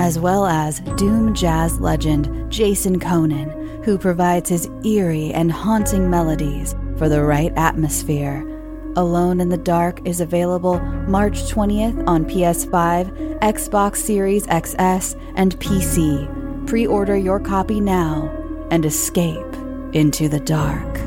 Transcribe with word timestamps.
as 0.00 0.18
well 0.18 0.46
as 0.46 0.80
Doom 0.96 1.34
jazz 1.34 1.78
legend 1.78 2.50
Jason 2.50 2.98
Köhnen, 2.98 3.84
who 3.84 3.98
provides 3.98 4.48
his 4.48 4.66
eerie 4.82 5.30
and 5.30 5.52
haunting 5.52 6.08
melodies 6.08 6.74
for 6.96 7.10
the 7.10 7.22
right 7.22 7.52
atmosphere. 7.54 8.40
Alone 8.96 9.40
in 9.40 9.50
the 9.50 9.58
Dark 9.58 10.00
is 10.08 10.22
available 10.22 10.80
March 11.06 11.42
20th 11.42 12.02
on 12.08 12.24
PS5, 12.24 13.40
Xbox 13.40 13.96
Series 13.96 14.46
XS, 14.46 15.20
and 15.34 15.54
PC. 15.60 16.66
Pre 16.66 16.86
order 16.86 17.16
your 17.16 17.38
copy 17.38 17.78
now 17.78 18.30
and 18.70 18.86
escape 18.86 19.54
into 19.92 20.30
the 20.30 20.40
dark. 20.40 20.98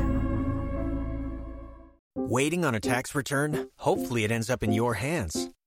Waiting 2.14 2.64
on 2.64 2.76
a 2.76 2.80
tax 2.80 3.12
return? 3.12 3.70
Hopefully, 3.78 4.22
it 4.22 4.30
ends 4.30 4.48
up 4.48 4.62
in 4.62 4.72
your 4.72 4.94
hands. 4.94 5.50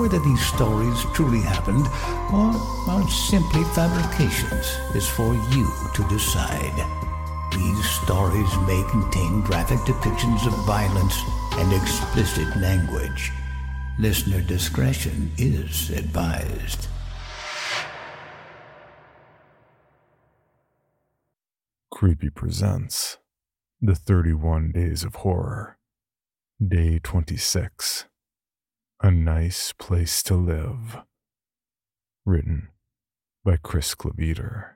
Whether 0.00 0.18
these 0.20 0.40
stories 0.46 1.04
truly 1.12 1.42
happened 1.42 1.86
or 2.32 2.56
are 2.88 3.06
simply 3.10 3.62
fabrications 3.64 4.66
is 4.94 5.06
for 5.06 5.34
you 5.52 5.70
to 5.92 6.08
decide. 6.08 6.72
These 7.52 7.84
stories 8.02 8.50
may 8.66 8.82
contain 8.88 9.42
graphic 9.42 9.76
depictions 9.80 10.46
of 10.46 10.54
violence 10.64 11.20
and 11.58 11.70
explicit 11.74 12.48
language. 12.56 13.30
Listener 13.98 14.40
discretion 14.40 15.32
is 15.36 15.90
advised. 15.90 16.88
Creepy 21.90 22.30
presents 22.30 23.18
The 23.82 23.94
31 23.94 24.72
Days 24.72 25.04
of 25.04 25.16
Horror, 25.16 25.76
Day 26.66 27.00
26 27.00 28.06
A 29.02 29.10
Nice 29.10 29.72
Place 29.72 30.22
to 30.24 30.34
Live. 30.34 30.98
Written 32.26 32.68
by 33.42 33.56
Chris 33.56 33.94
Klavetter. 33.94 34.72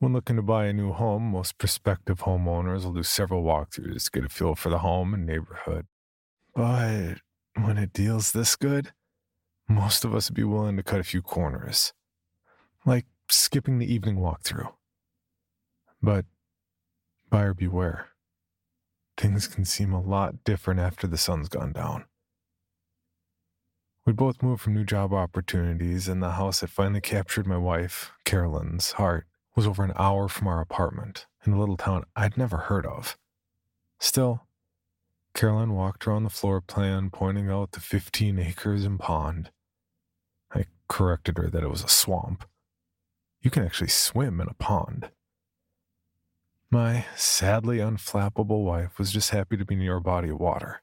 When 0.00 0.12
looking 0.12 0.34
to 0.34 0.42
buy 0.42 0.66
a 0.66 0.72
new 0.72 0.90
home, 0.90 1.22
most 1.30 1.56
prospective 1.56 2.22
homeowners 2.22 2.82
will 2.82 2.94
do 2.94 3.04
several 3.04 3.44
walkthroughs 3.44 4.06
to 4.06 4.10
get 4.10 4.24
a 4.24 4.28
feel 4.28 4.56
for 4.56 4.70
the 4.70 4.78
home 4.78 5.14
and 5.14 5.24
neighborhood. 5.24 5.86
But 6.52 7.18
when 7.54 7.78
a 7.78 7.86
deal's 7.86 8.32
this 8.32 8.56
good, 8.56 8.92
most 9.68 10.04
of 10.04 10.12
us 10.12 10.30
would 10.30 10.36
be 10.36 10.42
willing 10.42 10.76
to 10.78 10.82
cut 10.82 10.98
a 10.98 11.04
few 11.04 11.22
corners, 11.22 11.92
like 12.84 13.06
skipping 13.28 13.78
the 13.78 13.94
evening 13.94 14.16
walkthrough. 14.16 14.72
But 16.02 16.24
buyer 17.30 17.54
beware. 17.54 18.08
Things 19.16 19.46
can 19.46 19.64
seem 19.64 19.92
a 19.92 20.00
lot 20.00 20.44
different 20.44 20.80
after 20.80 21.06
the 21.06 21.18
sun's 21.18 21.48
gone 21.48 21.72
down. 21.72 22.04
We'd 24.06 24.16
both 24.16 24.42
moved 24.42 24.62
from 24.62 24.74
new 24.74 24.84
job 24.84 25.12
opportunities, 25.12 26.08
and 26.08 26.22
the 26.22 26.32
house 26.32 26.60
that 26.60 26.70
finally 26.70 27.00
captured 27.00 27.46
my 27.46 27.58
wife, 27.58 28.12
Carolyn's, 28.24 28.92
heart 28.92 29.26
was 29.54 29.66
over 29.66 29.84
an 29.84 29.92
hour 29.96 30.28
from 30.28 30.48
our 30.48 30.60
apartment 30.60 31.26
in 31.44 31.52
a 31.52 31.58
little 31.58 31.76
town 31.76 32.04
I'd 32.16 32.38
never 32.38 32.56
heard 32.56 32.86
of. 32.86 33.18
Still, 33.98 34.46
Caroline 35.34 35.74
walked 35.74 36.06
around 36.06 36.24
the 36.24 36.30
floor 36.30 36.60
plan, 36.60 37.10
pointing 37.10 37.50
out 37.50 37.72
the 37.72 37.80
15 37.80 38.38
acres 38.38 38.84
and 38.84 38.98
pond. 38.98 39.50
I 40.52 40.66
corrected 40.88 41.38
her 41.38 41.48
that 41.48 41.62
it 41.62 41.70
was 41.70 41.84
a 41.84 41.88
swamp. 41.88 42.44
You 43.42 43.50
can 43.50 43.64
actually 43.64 43.90
swim 43.90 44.40
in 44.40 44.48
a 44.48 44.54
pond. 44.54 45.10
My 46.72 47.04
sadly 47.16 47.78
unflappable 47.78 48.64
wife 48.64 48.96
was 48.96 49.10
just 49.10 49.30
happy 49.30 49.56
to 49.56 49.64
be 49.64 49.74
near 49.74 49.96
a 49.96 50.00
body 50.00 50.28
of 50.28 50.38
water, 50.38 50.82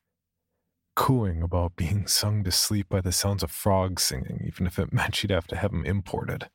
cooing 0.97 1.41
about 1.41 1.77
being 1.77 2.07
sung 2.07 2.43
to 2.43 2.51
sleep 2.51 2.89
by 2.89 2.99
the 2.99 3.13
sounds 3.13 3.41
of 3.41 3.51
frogs 3.51 4.03
singing, 4.03 4.43
even 4.45 4.67
if 4.67 4.77
it 4.77 4.91
meant 4.93 5.15
she'd 5.15 5.31
have 5.31 5.47
to 5.47 5.55
have 5.55 5.71
them 5.71 5.85
imported. 5.85 6.49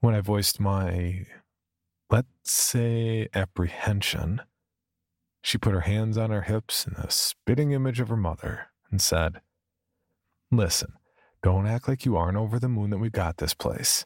When 0.00 0.14
I 0.14 0.20
voiced 0.20 0.60
my, 0.60 1.26
let's 2.10 2.28
say, 2.44 3.28
apprehension, 3.32 4.42
she 5.40 5.56
put 5.56 5.72
her 5.72 5.80
hands 5.80 6.18
on 6.18 6.30
her 6.30 6.42
hips 6.42 6.86
in 6.86 6.94
the 6.94 7.08
spitting 7.08 7.72
image 7.72 8.00
of 8.00 8.08
her 8.08 8.16
mother 8.18 8.66
and 8.90 9.00
said, 9.00 9.40
Listen, 10.50 10.92
don't 11.42 11.66
act 11.66 11.88
like 11.88 12.04
you 12.04 12.18
aren't 12.18 12.36
over 12.36 12.58
the 12.58 12.68
moon 12.68 12.90
that 12.90 12.98
we 12.98 13.08
got 13.08 13.38
this 13.38 13.54
place. 13.54 14.04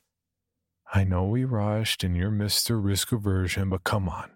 I 0.94 1.04
know 1.04 1.24
we 1.24 1.44
rushed 1.44 2.04
and 2.04 2.16
you're 2.16 2.30
Mr. 2.30 2.82
Risk 2.82 3.12
Aversion, 3.12 3.70
but 3.70 3.84
come 3.84 4.08
on. 4.08 4.30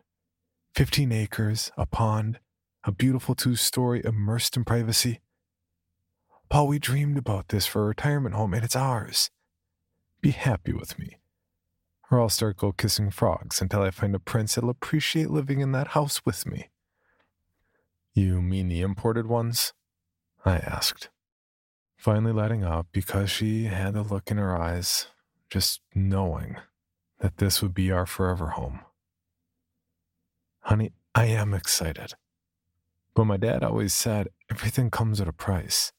15 0.74 1.12
acres, 1.12 1.70
a 1.76 1.86
pond, 1.86 2.38
a 2.84 2.92
beautiful 2.92 3.34
two 3.34 3.56
story 3.56 4.02
immersed 4.04 4.56
in 4.56 4.64
privacy. 4.64 5.20
Paul, 6.48 6.68
we 6.68 6.78
dreamed 6.78 7.16
about 7.16 7.48
this 7.48 7.66
for 7.66 7.82
a 7.82 7.88
retirement 7.88 8.34
home 8.34 8.54
and 8.54 8.64
it's 8.64 8.76
ours. 8.76 9.30
Be 10.20 10.30
happy 10.32 10.72
with 10.72 10.98
me. 10.98 11.16
Or 12.10 12.20
I'll 12.20 12.28
start 12.28 12.56
go 12.56 12.72
kissing 12.72 13.10
frogs 13.10 13.62
until 13.62 13.82
I 13.82 13.90
find 13.90 14.14
a 14.14 14.18
prince 14.18 14.54
that'll 14.54 14.70
appreciate 14.70 15.30
living 15.30 15.60
in 15.60 15.72
that 15.72 15.88
house 15.88 16.22
with 16.26 16.44
me. 16.44 16.70
You 18.12 18.42
mean 18.42 18.68
the 18.68 18.80
imported 18.80 19.26
ones? 19.26 19.72
I 20.44 20.56
asked, 20.56 21.10
finally 21.96 22.32
letting 22.32 22.64
up 22.64 22.88
because 22.90 23.30
she 23.30 23.64
had 23.64 23.94
a 23.94 24.02
look 24.02 24.30
in 24.30 24.38
her 24.38 24.60
eyes, 24.60 25.06
just 25.50 25.80
knowing 25.94 26.56
that 27.18 27.38
this 27.38 27.60
would 27.60 27.74
be 27.74 27.90
our 27.90 28.06
forever 28.06 28.50
home. 28.50 28.80
Honey, 30.60 30.92
I 31.14 31.26
am 31.26 31.52
excited. 31.52 32.14
But 33.14 33.24
my 33.24 33.36
dad 33.36 33.62
always 33.62 33.92
said 33.92 34.28
everything 34.50 34.90
comes 34.90 35.20
at 35.20 35.28
a 35.28 35.32
price. 35.32 35.92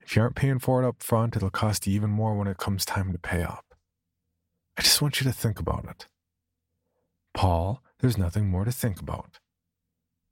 If 0.00 0.16
you 0.16 0.22
aren't 0.22 0.34
paying 0.34 0.58
for 0.58 0.82
it 0.82 0.88
up 0.88 1.02
front, 1.02 1.36
it'll 1.36 1.50
cost 1.50 1.86
you 1.86 1.94
even 1.94 2.10
more 2.10 2.34
when 2.34 2.48
it 2.48 2.58
comes 2.58 2.84
time 2.84 3.12
to 3.12 3.18
pay 3.18 3.42
up. 3.42 3.74
I 4.76 4.82
just 4.82 5.02
want 5.02 5.20
you 5.20 5.24
to 5.24 5.32
think 5.32 5.60
about 5.60 5.84
it. 5.84 6.08
Paul 7.34 7.82
there's 8.00 8.18
nothing 8.18 8.48
more 8.48 8.64
to 8.64 8.72
think 8.72 8.98
about. 8.98 9.38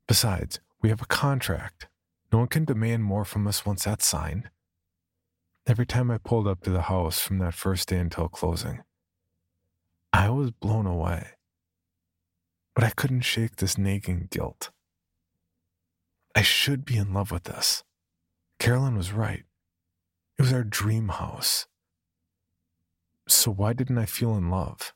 Besides, 0.07 0.61
we 0.81 0.89
have 0.89 1.03
a 1.03 1.07
contract. 1.07 1.87
No 2.33 2.39
one 2.39 2.49
can 2.49 2.65
demand 2.65 3.05
more 3.05 3.25
from 3.25 3.47
us 3.47 3.67
once 3.67 3.85
that's 3.85 4.07
signed. 4.07 4.49
Every 5.69 5.85
time 5.85 6.11
I 6.11 6.17
pulled 6.17 6.47
up 6.49 6.63
to 6.63 6.71
the 6.71 6.81
house 6.81 7.21
from 7.21 7.41
that 7.41 7.53
first 7.53 7.91
day 7.91 7.99
until 7.99 8.27
closing, 8.27 8.85
I 10.15 10.31
was 10.31 10.51
blown 10.51 10.87
away. 10.87 11.27
But 12.75 12.85
I 12.85 12.91
couldn't 12.97 13.21
shake 13.21 13.57
this 13.57 13.77
nagging 13.77 14.29
guilt. 14.31 14.71
I 16.35 16.41
should 16.41 16.87
be 16.87 16.97
in 16.97 17.13
love 17.13 17.31
with 17.31 17.43
this. 17.43 17.85
Carolyn 18.59 18.97
was 18.97 19.13
right. 19.13 19.45
It 20.39 20.43
was 20.43 20.55
our 20.55 20.65
dream 20.65 21.09
house. 21.09 21.67
So 23.29 23.51
why 23.51 23.75
didn't 23.75 23.99
I 23.99 24.07
feel 24.07 24.39
in 24.39 24.49
love? 24.49 24.95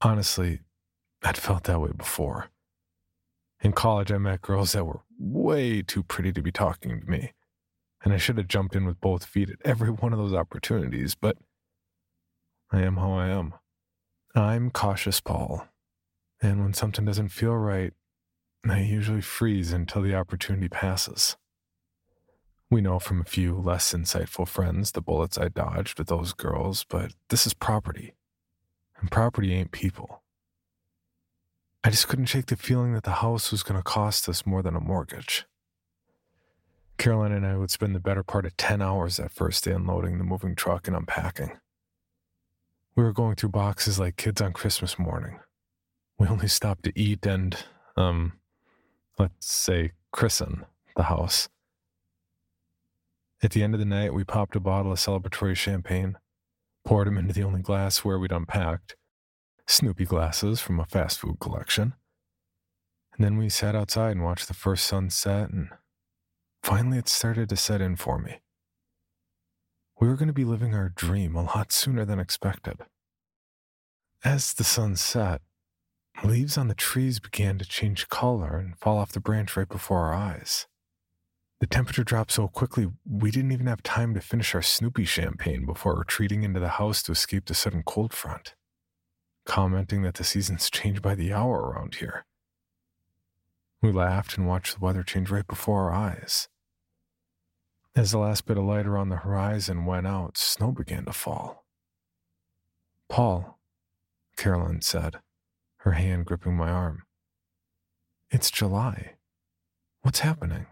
Honestly, 0.00 0.62
I'd 1.22 1.36
felt 1.36 1.64
that 1.64 1.80
way 1.80 1.92
before. 1.96 2.48
In 3.60 3.70
college, 3.70 4.10
I 4.10 4.18
met 4.18 4.42
girls 4.42 4.72
that 4.72 4.86
were 4.86 5.02
way 5.20 5.82
too 5.82 6.02
pretty 6.02 6.32
to 6.32 6.42
be 6.42 6.50
talking 6.50 7.00
to 7.00 7.06
me, 7.08 7.32
and 8.02 8.12
I 8.12 8.16
should 8.16 8.38
have 8.38 8.48
jumped 8.48 8.74
in 8.74 8.86
with 8.86 9.00
both 9.00 9.24
feet 9.24 9.50
at 9.50 9.58
every 9.64 9.90
one 9.90 10.12
of 10.12 10.18
those 10.18 10.34
opportunities, 10.34 11.14
but 11.14 11.36
I 12.72 12.82
am 12.82 12.96
how 12.96 13.12
I 13.12 13.28
am. 13.28 13.54
I'm 14.34 14.70
cautious, 14.70 15.20
Paul, 15.20 15.66
and 16.40 16.62
when 16.62 16.72
something 16.72 17.04
doesn't 17.04 17.30
feel 17.30 17.56
right, 17.56 17.92
I 18.68 18.80
usually 18.80 19.22
freeze 19.22 19.72
until 19.72 20.02
the 20.02 20.14
opportunity 20.14 20.68
passes. 20.68 21.36
We 22.70 22.80
know 22.80 23.00
from 23.00 23.20
a 23.20 23.24
few 23.24 23.58
less 23.58 23.92
insightful 23.92 24.46
friends 24.46 24.92
the 24.92 25.00
bullets 25.00 25.36
I 25.36 25.48
dodged 25.48 25.98
with 25.98 26.06
those 26.06 26.32
girls, 26.32 26.84
but 26.88 27.14
this 27.28 27.46
is 27.46 27.54
property. 27.54 28.14
And 29.00 29.10
property 29.10 29.54
ain't 29.54 29.72
people. 29.72 30.22
I 31.82 31.90
just 31.90 32.06
couldn't 32.06 32.26
shake 32.26 32.46
the 32.46 32.56
feeling 32.56 32.92
that 32.92 33.04
the 33.04 33.14
house 33.14 33.50
was 33.50 33.62
going 33.62 33.78
to 33.78 33.82
cost 33.82 34.28
us 34.28 34.46
more 34.46 34.62
than 34.62 34.76
a 34.76 34.80
mortgage. 34.80 35.46
Caroline 37.00 37.32
and 37.32 37.46
I 37.46 37.56
would 37.56 37.70
spend 37.70 37.94
the 37.94 37.98
better 37.98 38.22
part 38.22 38.44
of 38.44 38.54
10 38.58 38.82
hours 38.82 39.16
that 39.16 39.32
first 39.32 39.64
day 39.64 39.72
unloading 39.72 40.18
the 40.18 40.24
moving 40.24 40.54
truck 40.54 40.86
and 40.86 40.94
unpacking. 40.94 41.52
We 42.94 43.02
were 43.02 43.14
going 43.14 43.36
through 43.36 43.48
boxes 43.48 43.98
like 43.98 44.18
kids 44.18 44.42
on 44.42 44.52
Christmas 44.52 44.98
morning. 44.98 45.40
We 46.18 46.26
only 46.26 46.46
stopped 46.46 46.82
to 46.84 46.92
eat 46.94 47.24
and, 47.24 47.56
um, 47.96 48.34
let's 49.18 49.50
say, 49.50 49.92
christen 50.12 50.66
the 50.94 51.04
house. 51.04 51.48
At 53.42 53.52
the 53.52 53.62
end 53.62 53.72
of 53.72 53.80
the 53.80 53.86
night, 53.86 54.12
we 54.12 54.22
popped 54.22 54.54
a 54.54 54.60
bottle 54.60 54.92
of 54.92 54.98
celebratory 54.98 55.56
champagne, 55.56 56.18
poured 56.84 57.06
them 57.06 57.16
into 57.16 57.32
the 57.32 57.44
only 57.44 57.62
glassware 57.62 58.18
we'd 58.18 58.30
unpacked, 58.30 58.94
Snoopy 59.66 60.04
glasses 60.04 60.60
from 60.60 60.78
a 60.78 60.84
fast 60.84 61.18
food 61.18 61.38
collection. 61.40 61.94
And 63.14 63.24
then 63.24 63.38
we 63.38 63.48
sat 63.48 63.74
outside 63.74 64.10
and 64.10 64.22
watched 64.22 64.48
the 64.48 64.54
first 64.54 64.84
sunset, 64.84 65.48
and 65.48 65.70
finally 66.62 66.98
it 66.98 67.08
started 67.08 67.48
to 67.48 67.56
set 67.56 67.80
in 67.80 67.96
for 67.96 68.18
me. 68.18 68.40
We 70.00 70.08
were 70.08 70.16
going 70.16 70.28
to 70.28 70.34
be 70.34 70.44
living 70.44 70.74
our 70.74 70.88
dream 70.88 71.36
a 71.36 71.42
lot 71.42 71.72
sooner 71.72 72.04
than 72.04 72.18
expected. 72.18 72.78
As 74.24 74.52
the 74.52 74.64
sun 74.64 74.96
set, 74.96 75.42
leaves 76.24 76.58
on 76.58 76.68
the 76.68 76.74
trees 76.74 77.20
began 77.20 77.58
to 77.58 77.64
change 77.64 78.08
color 78.08 78.56
and 78.56 78.78
fall 78.78 78.98
off 78.98 79.12
the 79.12 79.20
branch 79.20 79.56
right 79.56 79.68
before 79.68 79.98
our 79.98 80.14
eyes. 80.14 80.66
The 81.60 81.66
temperature 81.66 82.04
dropped 82.04 82.32
so 82.32 82.48
quickly, 82.48 82.88
we 83.06 83.30
didn't 83.30 83.52
even 83.52 83.66
have 83.66 83.82
time 83.82 84.14
to 84.14 84.20
finish 84.20 84.54
our 84.54 84.62
Snoopy 84.62 85.04
champagne 85.04 85.66
before 85.66 85.98
retreating 85.98 86.42
into 86.42 86.58
the 86.58 86.68
house 86.68 87.02
to 87.02 87.12
escape 87.12 87.44
the 87.44 87.54
sudden 87.54 87.82
cold 87.82 88.14
front, 88.14 88.54
commenting 89.44 90.02
that 90.02 90.14
the 90.14 90.24
seasons 90.24 90.70
change 90.70 91.02
by 91.02 91.14
the 91.14 91.34
hour 91.34 91.60
around 91.60 91.96
here. 91.96 92.24
We 93.82 93.92
laughed 93.92 94.36
and 94.36 94.46
watched 94.46 94.74
the 94.78 94.84
weather 94.84 95.02
change 95.02 95.30
right 95.30 95.46
before 95.46 95.84
our 95.84 95.92
eyes. 95.92 96.48
As 97.96 98.10
the 98.10 98.18
last 98.18 98.46
bit 98.46 98.58
of 98.58 98.64
light 98.64 98.86
around 98.86 99.08
the 99.08 99.16
horizon 99.16 99.86
went 99.86 100.06
out, 100.06 100.36
snow 100.36 100.70
began 100.70 101.06
to 101.06 101.12
fall. 101.12 101.64
Paul, 103.08 103.58
Carolyn 104.36 104.82
said, 104.82 105.20
her 105.78 105.92
hand 105.92 106.26
gripping 106.26 106.56
my 106.56 106.70
arm. 106.70 107.04
It's 108.30 108.50
July. 108.50 109.14
What's 110.02 110.20
happening? 110.20 110.66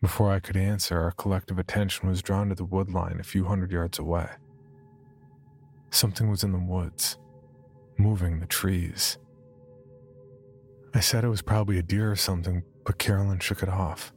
Before 0.00 0.32
I 0.32 0.40
could 0.40 0.56
answer, 0.56 0.98
our 0.98 1.10
collective 1.10 1.58
attention 1.58 2.08
was 2.08 2.22
drawn 2.22 2.48
to 2.48 2.54
the 2.54 2.64
wood 2.64 2.88
line 2.88 3.18
a 3.20 3.24
few 3.24 3.44
hundred 3.44 3.70
yards 3.70 3.98
away. 3.98 4.28
Something 5.90 6.30
was 6.30 6.42
in 6.42 6.52
the 6.52 6.58
woods, 6.58 7.18
moving 7.98 8.40
the 8.40 8.46
trees. 8.46 9.18
I 10.92 11.00
said 11.00 11.24
it 11.24 11.28
was 11.28 11.42
probably 11.42 11.78
a 11.78 11.82
deer 11.82 12.10
or 12.10 12.16
something, 12.16 12.64
but 12.84 12.98
Carolyn 12.98 13.38
shook 13.38 13.62
it 13.62 13.68
off. 13.68 14.12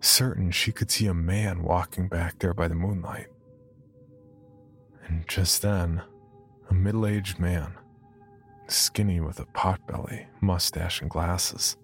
Certain 0.00 0.50
she 0.50 0.72
could 0.72 0.90
see 0.90 1.06
a 1.06 1.14
man 1.14 1.62
walking 1.62 2.08
back 2.08 2.38
there 2.38 2.54
by 2.54 2.68
the 2.68 2.74
moonlight. 2.74 3.26
And 5.06 5.26
just 5.28 5.62
then, 5.62 6.02
a 6.70 6.74
middle 6.74 7.06
aged 7.06 7.38
man, 7.38 7.74
skinny 8.68 9.20
with 9.20 9.40
a 9.40 9.44
potbelly, 9.46 10.26
mustache, 10.40 11.00
and 11.00 11.10
glasses, 11.10 11.76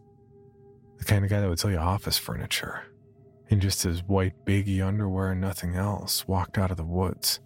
the 0.98 1.04
kind 1.04 1.24
of 1.24 1.30
guy 1.30 1.40
that 1.40 1.48
would 1.48 1.58
sell 1.58 1.70
you 1.70 1.78
office 1.78 2.18
furniture. 2.18 2.84
In 3.48 3.60
just 3.60 3.82
his 3.82 4.02
white 4.04 4.44
baggy 4.46 4.80
underwear 4.80 5.32
and 5.32 5.40
nothing 5.40 5.74
else, 5.74 6.26
walked 6.26 6.56
out 6.56 6.70
of 6.70 6.76
the 6.78 6.84
woods. 6.84 7.40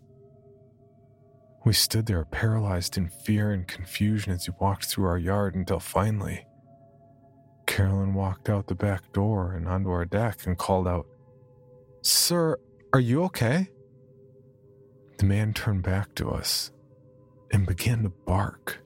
We 1.69 1.75
stood 1.75 2.07
there 2.07 2.25
paralyzed 2.25 2.97
in 2.97 3.11
fear 3.11 3.51
and 3.51 3.69
confusion 3.69 4.33
as 4.33 4.47
he 4.47 4.53
walked 4.59 4.87
through 4.87 5.05
our 5.05 5.19
yard 5.19 5.55
until 5.55 5.79
finally, 5.79 6.47
Carolyn 7.67 8.15
walked 8.15 8.49
out 8.49 8.69
the 8.69 8.75
back 8.75 9.13
door 9.13 9.53
and 9.53 9.69
onto 9.69 9.91
our 9.91 10.07
deck 10.07 10.47
and 10.47 10.57
called 10.57 10.89
out, 10.89 11.07
Sir, 12.01 12.57
are 12.95 13.01
you 13.01 13.23
okay? 13.25 13.69
The 15.19 15.27
man 15.27 15.53
turned 15.53 15.83
back 15.83 16.15
to 16.15 16.31
us 16.31 16.71
and 17.53 17.67
began 17.67 18.03
to 18.05 18.09
bark. 18.09 18.79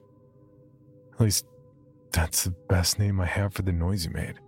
At 1.13 1.21
least, 1.21 1.45
that's 2.11 2.43
the 2.43 2.53
best 2.67 2.99
name 2.99 3.21
I 3.21 3.27
have 3.27 3.53
for 3.53 3.61
the 3.61 3.71
noise 3.71 4.03
he 4.03 4.09
made 4.09 4.41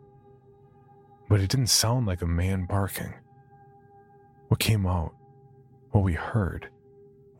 but 1.29 1.39
it 1.39 1.49
didn't 1.49 1.67
sound 1.67 2.05
like 2.05 2.21
a 2.21 2.27
man 2.27 2.65
barking. 2.65 3.13
What 4.49 4.59
came 4.59 4.85
out, 4.85 5.15
what 5.91 6.03
we 6.03 6.13
heard, 6.13 6.69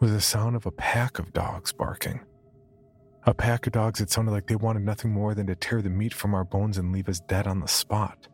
was 0.05 0.13
the 0.13 0.21
sound 0.21 0.55
of 0.55 0.67
a 0.67 0.71
pack 0.71 1.17
of 1.17 1.33
dogs 1.33 1.71
barking. 1.71 2.19
A 3.25 3.33
pack 3.33 3.65
of 3.65 3.73
dogs 3.73 3.97
that 3.97 4.11
sounded 4.11 4.29
like 4.29 4.45
they 4.45 4.55
wanted 4.55 4.83
nothing 4.83 5.11
more 5.11 5.33
than 5.33 5.47
to 5.47 5.55
tear 5.55 5.81
the 5.81 5.89
meat 5.89 6.13
from 6.13 6.35
our 6.35 6.43
bones 6.43 6.77
and 6.77 6.91
leave 6.91 7.09
us 7.09 7.21
dead 7.21 7.47
on 7.47 7.59
the 7.59 7.67
spot. 7.67 8.27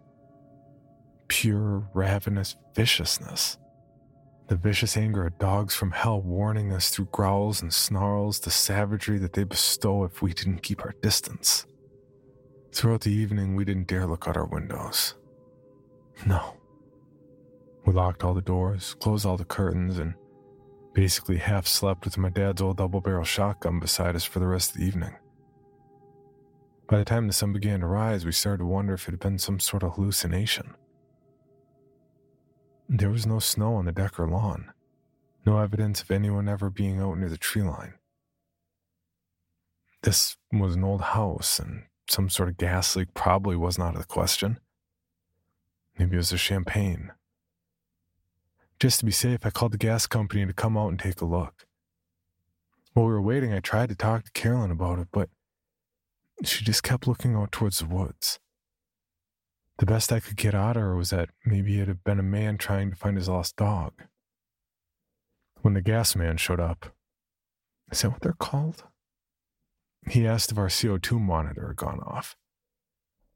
Pure, 1.29 1.89
ravenous 1.93 2.57
viciousness. 2.75 3.57
The 4.49 4.57
vicious 4.57 4.97
anger 4.97 5.25
of 5.25 5.39
dogs 5.39 5.73
from 5.73 5.91
hell 5.91 6.19
warning 6.19 6.73
us 6.73 6.89
through 6.89 7.05
growls 7.05 7.61
and 7.61 7.73
snarls 7.73 8.41
the 8.41 8.51
savagery 8.51 9.17
that 9.19 9.31
they 9.31 9.45
bestow 9.45 10.03
if 10.03 10.21
we 10.21 10.33
didn't 10.33 10.63
keep 10.63 10.83
our 10.83 10.93
distance. 11.01 11.65
Throughout 12.73 12.99
the 12.99 13.13
evening, 13.13 13.55
we 13.55 13.63
didn't 13.63 13.87
dare 13.87 14.07
look 14.07 14.27
out 14.27 14.35
our 14.35 14.45
windows. 14.45 15.15
No. 16.25 16.57
We 17.85 17.93
locked 17.93 18.25
all 18.25 18.33
the 18.33 18.41
doors, 18.41 18.93
closed 18.95 19.25
all 19.25 19.37
the 19.37 19.45
curtains, 19.45 19.99
and 19.99 20.15
basically 20.93 21.37
half 21.37 21.67
slept 21.67 22.05
with 22.05 22.17
my 22.17 22.29
dad's 22.29 22.61
old 22.61 22.77
double 22.77 23.01
barrel 23.01 23.23
shotgun 23.23 23.79
beside 23.79 24.15
us 24.15 24.23
for 24.23 24.39
the 24.39 24.47
rest 24.47 24.71
of 24.71 24.77
the 24.77 24.85
evening. 24.85 25.15
By 26.87 26.97
the 26.97 27.05
time 27.05 27.27
the 27.27 27.33
sun 27.33 27.53
began 27.53 27.79
to 27.79 27.87
rise, 27.87 28.25
we 28.25 28.33
started 28.33 28.59
to 28.59 28.65
wonder 28.65 28.93
if 28.93 29.07
it 29.07 29.11
had 29.11 29.19
been 29.19 29.37
some 29.37 29.59
sort 29.59 29.83
of 29.83 29.93
hallucination. 29.93 30.75
There 32.89 33.09
was 33.09 33.25
no 33.25 33.39
snow 33.39 33.75
on 33.75 33.85
the 33.85 33.93
deck 33.93 34.19
or 34.19 34.27
lawn, 34.27 34.73
no 35.45 35.59
evidence 35.59 36.01
of 36.01 36.11
anyone 36.11 36.49
ever 36.49 36.69
being 36.69 36.99
out 36.99 37.17
near 37.17 37.29
the 37.29 37.37
tree 37.37 37.61
line. 37.61 37.93
This 40.03 40.35
was 40.51 40.75
an 40.75 40.83
old 40.83 41.01
house, 41.01 41.59
and 41.59 41.83
some 42.09 42.27
sort 42.27 42.49
of 42.49 42.57
gas 42.57 42.95
leak 42.97 43.13
probably 43.13 43.55
wasn't 43.55 43.87
out 43.87 43.95
of 43.95 44.01
the 44.01 44.07
question. 44.07 44.59
Maybe 45.97 46.15
it 46.15 46.17
was 46.17 46.31
the 46.31 46.37
champagne. 46.37 47.11
Just 48.81 49.01
to 49.01 49.05
be 49.05 49.11
safe, 49.11 49.45
I 49.45 49.51
called 49.51 49.73
the 49.73 49.77
gas 49.77 50.07
company 50.07 50.43
to 50.43 50.53
come 50.53 50.75
out 50.75 50.87
and 50.87 50.99
take 50.99 51.21
a 51.21 51.25
look. 51.25 51.67
While 52.93 53.05
we 53.05 53.11
were 53.11 53.21
waiting, 53.21 53.53
I 53.53 53.59
tried 53.59 53.89
to 53.89 53.95
talk 53.95 54.23
to 54.23 54.31
Carolyn 54.31 54.71
about 54.71 54.97
it, 54.97 55.09
but 55.11 55.29
she 56.43 56.65
just 56.65 56.81
kept 56.81 57.05
looking 57.05 57.35
out 57.35 57.51
towards 57.51 57.77
the 57.77 57.85
woods. 57.85 58.39
The 59.77 59.85
best 59.85 60.11
I 60.11 60.19
could 60.19 60.35
get 60.35 60.55
out 60.55 60.77
of 60.77 60.81
her 60.81 60.95
was 60.95 61.11
that 61.11 61.29
maybe 61.45 61.79
it 61.79 61.87
had 61.87 62.03
been 62.03 62.17
a 62.17 62.23
man 62.23 62.57
trying 62.57 62.89
to 62.89 62.95
find 62.95 63.17
his 63.17 63.29
lost 63.29 63.55
dog. 63.55 63.93
When 65.61 65.75
the 65.75 65.81
gas 65.83 66.15
man 66.15 66.37
showed 66.37 66.59
up, 66.59 66.87
is 67.91 68.01
that 68.01 68.09
what 68.09 68.21
they're 68.21 68.33
called? 68.33 68.85
He 70.09 70.25
asked 70.25 70.51
if 70.51 70.57
our 70.57 70.69
CO2 70.69 71.21
monitor 71.21 71.67
had 71.67 71.77
gone 71.77 71.99
off. 71.99 72.35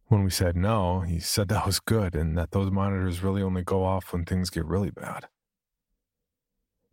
When 0.08 0.24
we 0.24 0.32
said 0.32 0.56
no, 0.56 1.02
he 1.02 1.20
said 1.20 1.50
that 1.50 1.68
was 1.68 1.80
good 1.80 2.16
and 2.16 2.36
that 2.36 2.50
those 2.50 2.72
monitors 2.72 3.22
really 3.22 3.44
only 3.44 3.62
go 3.62 3.84
off 3.84 4.12
when 4.12 4.26
things 4.26 4.50
get 4.50 4.66
really 4.66 4.90
bad. 4.90 5.28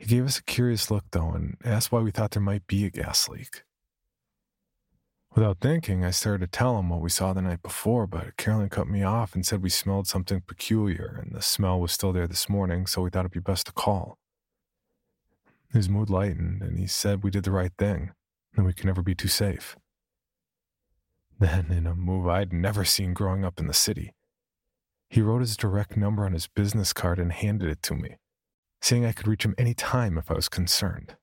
He 0.02 0.08
gave 0.08 0.26
us 0.26 0.38
a 0.38 0.42
curious 0.42 0.90
look, 0.90 1.04
though, 1.12 1.30
and 1.30 1.56
asked 1.64 1.92
why 1.92 2.00
we 2.00 2.10
thought 2.10 2.32
there 2.32 2.42
might 2.42 2.66
be 2.66 2.84
a 2.84 2.90
gas 2.90 3.28
leak. 3.28 3.62
Without 5.36 5.60
thinking, 5.60 6.04
I 6.04 6.10
started 6.10 6.40
to 6.40 6.58
tell 6.58 6.76
him 6.76 6.88
what 6.88 7.00
we 7.00 7.08
saw 7.08 7.32
the 7.32 7.40
night 7.40 7.62
before, 7.62 8.08
but 8.08 8.36
Carolyn 8.36 8.68
cut 8.68 8.88
me 8.88 9.04
off 9.04 9.36
and 9.36 9.46
said 9.46 9.62
we 9.62 9.70
smelled 9.70 10.08
something 10.08 10.40
peculiar, 10.44 11.20
and 11.22 11.32
the 11.32 11.40
smell 11.40 11.78
was 11.78 11.92
still 11.92 12.12
there 12.12 12.26
this 12.26 12.48
morning, 12.48 12.84
so 12.88 13.02
we 13.02 13.10
thought 13.10 13.20
it'd 13.20 13.30
be 13.30 13.38
best 13.38 13.66
to 13.66 13.72
call. 13.72 14.18
His 15.72 15.88
mood 15.88 16.10
lightened, 16.10 16.62
and 16.62 16.80
he 16.80 16.88
said 16.88 17.22
we 17.22 17.30
did 17.30 17.44
the 17.44 17.52
right 17.52 17.72
thing, 17.78 18.10
and 18.56 18.66
we 18.66 18.72
could 18.72 18.86
never 18.86 19.02
be 19.02 19.14
too 19.14 19.28
safe. 19.28 19.76
Then, 21.38 21.70
in 21.70 21.86
a 21.86 21.94
move 21.94 22.26
I'd 22.26 22.52
never 22.52 22.84
seen 22.84 23.14
growing 23.14 23.44
up 23.44 23.60
in 23.60 23.68
the 23.68 23.72
city, 23.72 24.14
he 25.08 25.22
wrote 25.22 25.42
his 25.42 25.56
direct 25.56 25.96
number 25.96 26.24
on 26.24 26.32
his 26.32 26.48
business 26.48 26.92
card 26.92 27.20
and 27.20 27.30
handed 27.30 27.70
it 27.70 27.84
to 27.84 27.94
me, 27.94 28.16
saying 28.82 29.06
I 29.06 29.12
could 29.12 29.28
reach 29.28 29.44
him 29.44 29.54
any 29.56 29.72
time 29.72 30.18
if 30.18 30.30
I 30.30 30.34
was 30.34 30.48
concerned. 30.48 31.16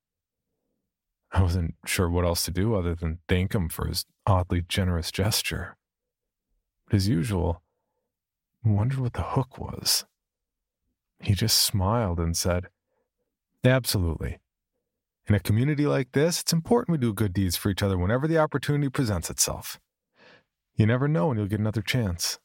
I 1.32 1.44
wasn't 1.44 1.76
sure 1.86 2.10
what 2.10 2.26
else 2.26 2.46
to 2.46 2.52
do 2.52 2.74
other 2.74 2.96
than 2.96 3.20
thank 3.28 3.54
him 3.54 3.70
for 3.70 3.86
his 3.86 4.06
oddly 4.26 4.64
generous 4.68 5.12
gesture. 5.12 5.78
But 6.88 6.96
as 6.96 7.08
usual, 7.08 7.62
I 8.66 8.70
wondered 8.70 9.00
what 9.00 9.14
the 9.14 9.22
hook 9.22 9.60
was. 9.60 10.06
He 11.20 11.34
just 11.34 11.62
smiled 11.62 12.20
and 12.20 12.36
said, 12.36 12.70
Absolutely. 13.64 14.40
In 15.28 15.36
a 15.36 15.40
community 15.40 15.86
like 15.86 16.14
this, 16.14 16.42
it's 16.42 16.54
important 16.54 16.94
we 16.94 16.98
do 16.98 17.14
good 17.14 17.34
deeds 17.34 17.58
for 17.58 17.70
each 17.70 17.84
other 17.84 17.98
whenever 17.98 18.28
the 18.28 18.40
opportunity 18.40 18.90
presents 18.90 19.30
itself. 19.30 19.80
You 20.76 20.86
never 20.86 21.08
know 21.08 21.28
when 21.28 21.38
you'll 21.38 21.48
get 21.48 21.60
another 21.60 21.82
chance. 21.82 22.40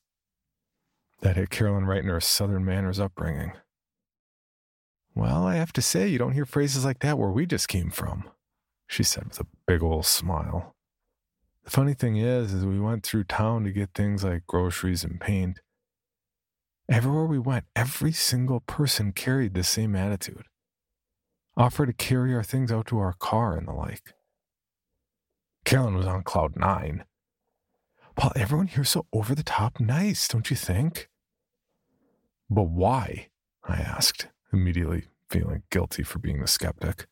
That 1.20 1.36
hit 1.36 1.50
Carolyn 1.50 1.86
right 1.86 2.02
in 2.02 2.08
her 2.08 2.20
Southern 2.20 2.64
manners 2.64 3.00
upbringing. 3.00 3.52
Well, 5.14 5.44
I 5.46 5.56
have 5.56 5.72
to 5.74 5.82
say, 5.82 6.08
you 6.08 6.18
don't 6.18 6.32
hear 6.32 6.44
phrases 6.44 6.84
like 6.84 7.00
that 7.00 7.18
where 7.18 7.30
we 7.30 7.46
just 7.46 7.68
came 7.68 7.90
from 7.90 8.28
she 8.86 9.02
said 9.02 9.24
with 9.24 9.40
a 9.40 9.46
big 9.66 9.82
old 9.82 10.06
smile. 10.06 10.74
The 11.64 11.70
funny 11.70 11.94
thing 11.94 12.16
is, 12.16 12.52
is 12.52 12.64
we 12.64 12.78
went 12.78 13.04
through 13.04 13.24
town 13.24 13.64
to 13.64 13.72
get 13.72 13.90
things 13.94 14.22
like 14.22 14.46
groceries 14.46 15.04
and 15.04 15.20
paint. 15.20 15.60
Everywhere 16.88 17.24
we 17.24 17.38
went, 17.38 17.64
every 17.74 18.12
single 18.12 18.60
person 18.60 19.12
carried 19.12 19.54
the 19.54 19.64
same 19.64 19.96
attitude. 19.96 20.44
Offered 21.56 21.86
to 21.86 21.92
carry 21.92 22.34
our 22.34 22.42
things 22.42 22.70
out 22.70 22.86
to 22.88 22.98
our 22.98 23.14
car 23.14 23.56
and 23.56 23.66
the 23.66 23.72
like. 23.72 24.14
Carolyn 25.64 25.94
was 25.94 26.06
on 26.06 26.22
cloud 26.22 26.56
nine. 26.56 27.04
Paul, 28.16 28.32
everyone 28.36 28.66
here's 28.66 28.90
so 28.90 29.06
over 29.12 29.34
the 29.34 29.42
top 29.42 29.80
nice, 29.80 30.28
don't 30.28 30.50
you 30.50 30.56
think? 30.56 31.08
But 32.50 32.64
why? 32.64 33.28
I 33.66 33.76
asked, 33.76 34.28
immediately 34.54 35.04
feeling 35.28 35.62
guilty 35.70 36.02
for 36.02 36.18
being 36.18 36.40
the 36.40 36.46
skeptic. 36.46 37.06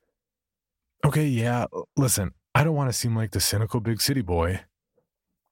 Okay, 1.04 1.26
yeah, 1.26 1.66
uh, 1.72 1.82
listen, 1.96 2.32
I 2.54 2.64
don't 2.64 2.76
want 2.76 2.88
to 2.88 2.98
seem 2.98 3.16
like 3.16 3.32
the 3.32 3.40
cynical 3.40 3.80
big 3.80 4.00
city 4.00 4.22
boy. 4.22 4.60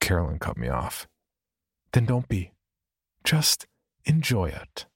Carolyn 0.00 0.38
cut 0.38 0.56
me 0.56 0.68
off. 0.68 1.08
Then 1.92 2.06
don't 2.06 2.28
be. 2.28 2.52
Just 3.24 3.66
enjoy 4.04 4.46
it. 4.46 4.86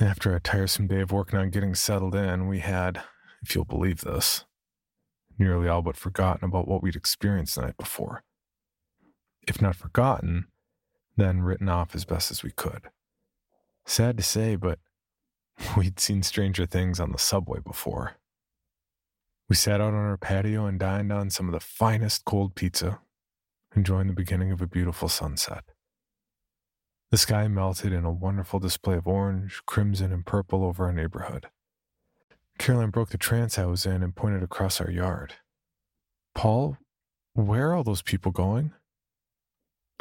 After 0.00 0.34
a 0.34 0.40
tiresome 0.40 0.86
day 0.86 1.00
of 1.00 1.12
working 1.12 1.38
on 1.38 1.50
getting 1.50 1.74
settled 1.74 2.14
in, 2.14 2.48
we 2.48 2.60
had, 2.60 3.02
if 3.42 3.54
you'll 3.54 3.64
believe 3.64 4.00
this, 4.00 4.44
nearly 5.38 5.68
all 5.68 5.82
but 5.82 5.96
forgotten 5.96 6.44
about 6.44 6.66
what 6.66 6.82
we'd 6.82 6.96
experienced 6.96 7.54
the 7.54 7.62
night 7.62 7.76
before. 7.78 8.22
If 9.46 9.60
not 9.60 9.76
forgotten, 9.76 10.46
then 11.16 11.42
written 11.42 11.68
off 11.68 11.94
as 11.94 12.04
best 12.04 12.30
as 12.30 12.42
we 12.42 12.50
could. 12.50 12.88
Sad 13.90 14.16
to 14.18 14.22
say, 14.22 14.54
but 14.54 14.78
We'd 15.76 16.00
seen 16.00 16.22
stranger 16.22 16.66
things 16.66 17.00
on 17.00 17.12
the 17.12 17.18
subway 17.18 17.60
before. 17.60 18.16
We 19.48 19.56
sat 19.56 19.80
out 19.80 19.94
on 19.94 19.94
our 19.94 20.16
patio 20.16 20.66
and 20.66 20.78
dined 20.78 21.12
on 21.12 21.30
some 21.30 21.48
of 21.48 21.52
the 21.52 21.60
finest 21.60 22.24
cold 22.24 22.54
pizza, 22.54 23.00
enjoying 23.74 24.06
the 24.06 24.12
beginning 24.12 24.52
of 24.52 24.62
a 24.62 24.66
beautiful 24.66 25.08
sunset. 25.08 25.64
The 27.10 27.18
sky 27.18 27.48
melted 27.48 27.92
in 27.92 28.04
a 28.04 28.12
wonderful 28.12 28.60
display 28.60 28.94
of 28.94 29.08
orange, 29.08 29.60
crimson, 29.66 30.12
and 30.12 30.24
purple 30.24 30.64
over 30.64 30.86
our 30.86 30.92
neighborhood. 30.92 31.48
Caroline 32.58 32.90
broke 32.90 33.08
the 33.08 33.18
trance 33.18 33.58
I 33.58 33.64
was 33.64 33.86
in 33.86 34.04
and 34.04 34.14
pointed 34.14 34.44
across 34.44 34.80
our 34.80 34.90
yard. 34.90 35.34
Paul, 36.34 36.78
where 37.34 37.70
are 37.70 37.74
all 37.74 37.82
those 37.82 38.02
people 38.02 38.30
going? 38.30 38.72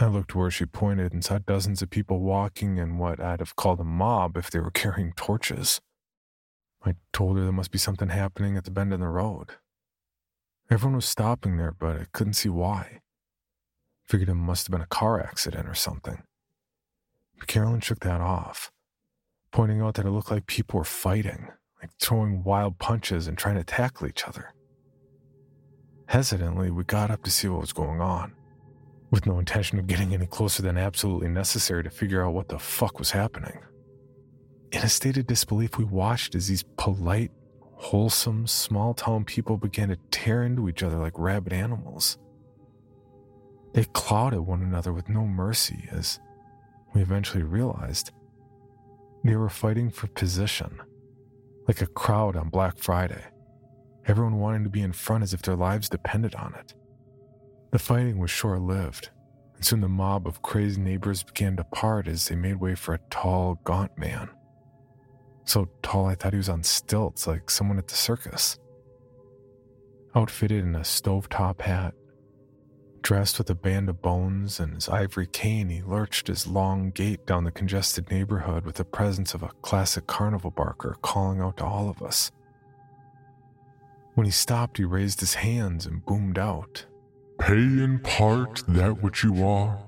I 0.01 0.07
looked 0.07 0.33
where 0.33 0.51
she 0.51 0.65
pointed 0.65 1.13
and 1.13 1.25
saw 1.25 1.39
dozens 1.39 1.81
of 1.81 1.89
people 1.89 2.19
walking 2.19 2.77
in 2.77 2.97
what 2.97 3.19
I'd 3.19 3.39
have 3.39 3.55
called 3.55 3.79
a 3.79 3.83
mob 3.83 4.37
if 4.37 4.49
they 4.49 4.59
were 4.59 4.71
carrying 4.73 5.13
torches. 5.13 5.81
I 6.85 6.95
told 7.11 7.37
her 7.37 7.43
there 7.43 7.51
must 7.51 7.71
be 7.71 7.77
something 7.77 8.09
happening 8.09 8.55
at 8.55 8.63
the 8.63 8.71
bend 8.71 8.93
in 8.93 9.01
the 9.01 9.07
road. 9.07 9.55
Everyone 10.69 10.95
was 10.95 11.05
stopping 11.05 11.57
there, 11.57 11.73
but 11.77 11.97
I 11.97 12.05
couldn't 12.13 12.33
see 12.33 12.49
why. 12.49 13.01
Figured 14.07 14.29
it 14.29 14.35
must 14.35 14.67
have 14.67 14.71
been 14.71 14.81
a 14.81 14.87
car 14.87 15.19
accident 15.19 15.67
or 15.67 15.73
something. 15.73 16.23
But 17.37 17.47
Carolyn 17.47 17.81
shook 17.81 17.99
that 18.01 18.21
off, 18.21 18.71
pointing 19.51 19.81
out 19.81 19.95
that 19.95 20.05
it 20.05 20.11
looked 20.11 20.31
like 20.31 20.47
people 20.47 20.77
were 20.77 20.85
fighting, 20.85 21.49
like 21.81 21.91
throwing 21.99 22.43
wild 22.43 22.79
punches 22.79 23.27
and 23.27 23.37
trying 23.37 23.55
to 23.55 23.63
tackle 23.63 24.07
each 24.07 24.25
other. 24.25 24.53
Hesitantly, 26.07 26.71
we 26.71 26.83
got 26.83 27.11
up 27.11 27.23
to 27.23 27.31
see 27.31 27.47
what 27.47 27.61
was 27.61 27.73
going 27.73 27.99
on 27.99 28.33
with 29.11 29.25
no 29.25 29.39
intention 29.39 29.79
of 29.79 29.87
getting 29.87 30.13
any 30.13 30.27
closer 30.27 30.61
than 30.61 30.77
absolutely 30.77 31.29
necessary 31.29 31.83
to 31.83 31.89
figure 31.89 32.23
out 32.23 32.33
what 32.33 32.49
the 32.49 32.59
fuck 32.59 32.99
was 32.99 33.11
happening. 33.11 33.59
In 34.71 34.83
a 34.83 34.89
state 34.89 35.17
of 35.17 35.25
disbelief, 35.27 35.77
we 35.77 35.83
watched 35.83 36.35
as 36.35 36.47
these 36.47 36.63
polite, 36.77 37.31
wholesome, 37.73 38.45
small 38.45 38.93
town 38.93 39.25
people 39.25 39.57
began 39.57 39.89
to 39.89 39.97
tear 40.11 40.43
into 40.43 40.69
each 40.69 40.83
other 40.83 40.97
like 40.97 41.17
rabid 41.17 41.53
animals. 41.53 42.17
They 43.73 43.85
clawed 43.93 44.33
at 44.33 44.45
one 44.45 44.61
another 44.61 44.93
with 44.93 45.09
no 45.09 45.25
mercy, 45.25 45.87
as 45.91 46.19
we 46.93 47.01
eventually 47.01 47.43
realized 47.43 48.11
they 49.23 49.35
were 49.35 49.49
fighting 49.49 49.89
for 49.89 50.07
position, 50.07 50.81
like 51.67 51.81
a 51.81 51.87
crowd 51.87 52.35
on 52.35 52.49
Black 52.49 52.77
Friday, 52.77 53.23
everyone 54.05 54.39
wanting 54.39 54.63
to 54.63 54.69
be 54.69 54.81
in 54.81 54.93
front 54.93 55.23
as 55.23 55.33
if 55.33 55.41
their 55.41 55.55
lives 55.55 55.89
depended 55.89 56.35
on 56.35 56.53
it. 56.55 56.73
The 57.71 57.79
fighting 57.79 58.17
was 58.17 58.31
short 58.31 58.61
lived, 58.61 59.09
and 59.55 59.65
soon 59.65 59.81
the 59.81 59.87
mob 59.87 60.25
of 60.25 60.41
crazed 60.41 60.79
neighbors 60.79 61.23
began 61.23 61.55
to 61.57 61.63
part 61.63 62.07
as 62.07 62.27
they 62.27 62.35
made 62.35 62.59
way 62.59 62.75
for 62.75 62.93
a 62.95 62.99
tall, 63.09 63.59
gaunt 63.63 63.97
man. 63.97 64.29
So 65.45 65.69
tall 65.81 66.07
I 66.07 66.15
thought 66.15 66.33
he 66.33 66.37
was 66.37 66.49
on 66.49 66.63
stilts 66.63 67.27
like 67.27 67.49
someone 67.49 67.77
at 67.77 67.87
the 67.87 67.95
circus. 67.95 68.57
Outfitted 70.15 70.63
in 70.63 70.75
a 70.75 70.79
stovetop 70.79 71.61
hat, 71.61 71.93
dressed 73.01 73.37
with 73.37 73.49
a 73.49 73.55
band 73.55 73.89
of 73.89 74.01
bones 74.01 74.59
and 74.59 74.73
his 74.73 74.89
ivory 74.89 75.27
cane, 75.27 75.69
he 75.69 75.81
lurched 75.81 76.27
his 76.27 76.47
long 76.47 76.91
gait 76.91 77.25
down 77.25 77.43
the 77.43 77.51
congested 77.51 78.09
neighborhood 78.09 78.65
with 78.65 78.75
the 78.75 78.85
presence 78.85 79.33
of 79.33 79.43
a 79.43 79.51
classic 79.61 80.07
carnival 80.07 80.51
barker 80.51 80.97
calling 81.01 81.39
out 81.39 81.57
to 81.57 81.65
all 81.65 81.89
of 81.89 82.01
us. 82.01 82.31
When 84.15 84.25
he 84.25 84.31
stopped, 84.31 84.77
he 84.77 84.83
raised 84.83 85.19
his 85.19 85.35
hands 85.35 85.85
and 85.85 86.05
boomed 86.05 86.37
out, 86.37 86.85
Pay 87.39 87.53
in 87.53 87.99
part 88.03 88.63
that 88.67 89.01
which 89.01 89.23
you 89.23 89.47
are, 89.47 89.79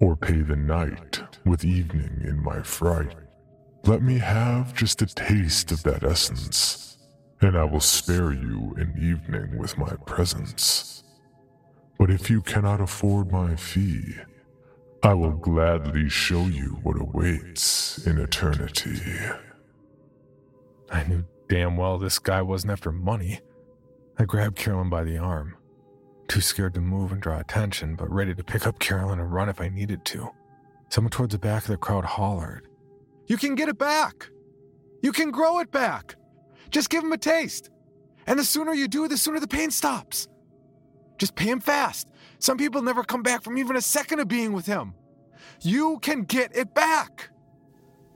or 0.00 0.16
pay 0.16 0.42
the 0.42 0.56
night 0.56 1.20
with 1.44 1.64
evening 1.64 2.20
in 2.24 2.42
my 2.42 2.60
fright. 2.62 3.14
Let 3.84 4.02
me 4.02 4.18
have 4.18 4.74
just 4.74 5.00
a 5.02 5.06
taste 5.06 5.70
of 5.70 5.84
that 5.84 6.02
essence, 6.02 6.98
and 7.40 7.56
I 7.56 7.62
will 7.64 7.80
spare 7.80 8.32
you 8.32 8.74
an 8.76 8.94
evening 9.00 9.56
with 9.56 9.78
my 9.78 9.94
presence. 10.04 11.04
But 11.96 12.10
if 12.10 12.28
you 12.28 12.42
cannot 12.42 12.80
afford 12.80 13.30
my 13.30 13.54
fee, 13.54 14.16
I 15.02 15.14
will 15.14 15.36
gladly 15.36 16.08
show 16.08 16.42
you 16.46 16.80
what 16.82 17.00
awaits 17.00 18.04
in 18.04 18.18
eternity. 18.18 19.00
I 20.90 21.04
knew 21.04 21.24
damn 21.48 21.76
well 21.76 21.98
this 21.98 22.18
guy 22.18 22.42
wasn't 22.42 22.72
after 22.72 22.90
money. 22.90 23.40
I 24.18 24.24
grabbed 24.24 24.56
Carolyn 24.56 24.90
by 24.90 25.04
the 25.04 25.18
arm 25.18 25.56
too 26.28 26.40
scared 26.40 26.74
to 26.74 26.80
move 26.80 27.12
and 27.12 27.20
draw 27.20 27.38
attention, 27.38 27.94
but 27.94 28.10
ready 28.10 28.34
to 28.34 28.44
pick 28.44 28.66
up 28.66 28.78
Carolyn 28.78 29.20
and 29.20 29.32
run 29.32 29.48
if 29.48 29.60
I 29.60 29.68
needed 29.68 30.04
to. 30.06 30.30
Someone 30.88 31.10
towards 31.10 31.32
the 31.32 31.38
back 31.38 31.62
of 31.62 31.68
the 31.68 31.76
crowd 31.76 32.04
hollered, 32.04 32.68
You 33.26 33.36
can 33.36 33.54
get 33.54 33.68
it 33.68 33.78
back! 33.78 34.30
You 35.02 35.12
can 35.12 35.30
grow 35.30 35.58
it 35.60 35.70
back! 35.70 36.16
Just 36.70 36.90
give 36.90 37.04
him 37.04 37.12
a 37.12 37.18
taste! 37.18 37.70
And 38.26 38.38
the 38.38 38.44
sooner 38.44 38.72
you 38.72 38.88
do, 38.88 39.08
the 39.08 39.16
sooner 39.16 39.40
the 39.40 39.48
pain 39.48 39.70
stops. 39.70 40.28
Just 41.18 41.34
pay 41.36 41.46
him 41.46 41.60
fast. 41.60 42.08
Some 42.38 42.58
people 42.58 42.82
never 42.82 43.02
come 43.02 43.22
back 43.22 43.42
from 43.42 43.56
even 43.58 43.76
a 43.76 43.80
second 43.80 44.20
of 44.20 44.28
being 44.28 44.52
with 44.52 44.66
him. 44.66 44.94
You 45.60 45.98
can 46.00 46.22
get 46.22 46.56
it 46.56 46.74
back! 46.74 47.30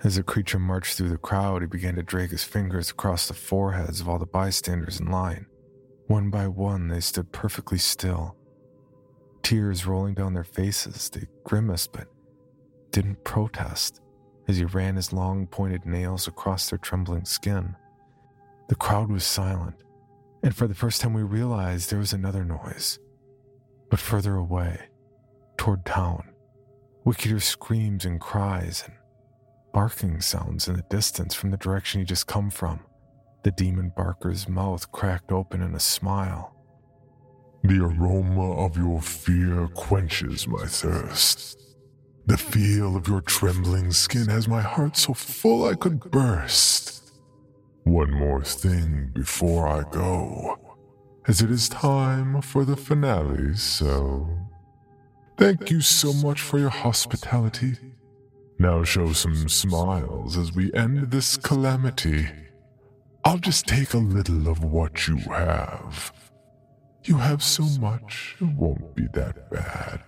As 0.03 0.17
the 0.17 0.23
creature 0.23 0.59
marched 0.59 0.97
through 0.97 1.11
the 1.11 1.19
crowd, 1.19 1.63
he 1.63 1.69
began 1.69 1.95
to 1.97 2.03
drag 2.03 2.31
his 2.31 2.45
fingers 2.45 2.91
across 2.91 3.29
the 3.29 3.35
foreheads 3.35 4.01
of 4.01 4.09
all 4.09 4.19
the 4.19 4.27
bystanders 4.27 4.99
in 4.99 5.11
line. 5.11 5.47
One 6.11 6.29
by 6.29 6.49
one, 6.49 6.89
they 6.89 6.99
stood 6.99 7.31
perfectly 7.31 7.79
still. 7.79 8.35
Tears 9.45 9.87
rolling 9.87 10.15
down 10.15 10.35
their 10.35 10.43
faces, 10.43 11.09
they 11.09 11.29
grimaced 11.45 11.93
but 11.93 12.09
didn't 12.91 13.23
protest 13.23 14.01
as 14.49 14.57
he 14.57 14.65
ran 14.65 14.97
his 14.97 15.13
long 15.13 15.47
pointed 15.47 15.87
nails 15.87 16.27
across 16.27 16.69
their 16.69 16.81
trembling 16.81 17.27
skin. 17.27 17.77
The 18.69 18.75
crowd 18.75 19.09
was 19.09 19.23
silent, 19.23 19.77
And 20.43 20.53
for 20.53 20.67
the 20.67 20.75
first 20.75 21.01
time, 21.01 21.13
we 21.13 21.23
realized 21.23 21.91
there 21.91 22.01
was 22.01 22.13
another 22.13 22.45
noise, 22.45 22.99
but 23.89 24.01
further 24.01 24.35
away, 24.35 24.81
toward 25.59 25.87
town. 25.87 26.25
Hear 27.21 27.39
screams 27.39 28.05
and 28.05 28.21
cries 28.21 28.83
and 28.85 28.97
barking 29.73 30.21
sounds 30.23 30.67
in 30.67 30.75
the 30.75 30.83
distance 30.91 31.37
from 31.37 31.53
the 31.53 31.57
direction 31.57 32.01
he 32.01 32.05
just 32.05 32.27
come 32.27 32.51
from. 32.51 32.81
The 33.43 33.51
demon 33.53 33.93
barker's 33.97 34.49
mouth 34.49 34.91
cracked 34.93 35.33
open 35.33 35.63
in 35.63 35.75
a 35.75 35.81
smile. 35.81 36.55
The 37.63 37.83
aroma 37.83 38.53
of 38.65 38.77
your 38.77 39.01
fear 39.01 39.69
quenches 39.69 40.47
my 40.47 40.67
thirst. 40.67 41.59
The 42.27 42.37
feel 42.37 42.97
of 42.97 43.09
your 43.09 43.23
trembling 43.23 43.93
skin 43.93 44.29
has 44.29 44.47
my 44.47 44.61
heart 44.61 44.97
so 44.97 45.15
full 45.15 45.65
I 45.65 45.75
could 45.75 46.01
burst. 46.11 47.13
One 47.85 48.11
more 48.11 48.45
thing 48.45 49.11
before 49.15 49.67
I 49.67 49.83
go, 49.91 50.57
as 51.27 51.41
it 51.41 51.51
is 51.51 51.69
time 51.69 52.43
for 52.43 52.65
the 52.65 52.77
finale, 52.77 53.57
so. 53.57 54.29
Thank 55.39 55.71
you 55.71 55.81
so 55.81 56.13
much 56.13 56.41
for 56.41 56.59
your 56.59 56.69
hospitality. 56.69 57.79
Now 58.59 58.85
show 58.85 59.15
some 59.15 59.49
smiles 59.49 60.37
as 60.37 60.53
we 60.55 60.73
end 60.75 61.11
this 61.11 61.39
calamity. 61.39 62.29
I'll 63.25 63.39
just 63.39 63.67
take 63.67 63.93
a 63.93 63.99
little 63.99 64.49
of 64.49 64.65
what 64.65 65.07
you 65.07 65.17
have. 65.19 66.13
You 67.05 67.19
have 67.19 67.43
so 67.43 67.65
much, 67.81 68.37
it 68.41 68.55
won't 68.57 68.95
be 68.95 69.07
that 69.13 69.51
bad. 69.51 70.03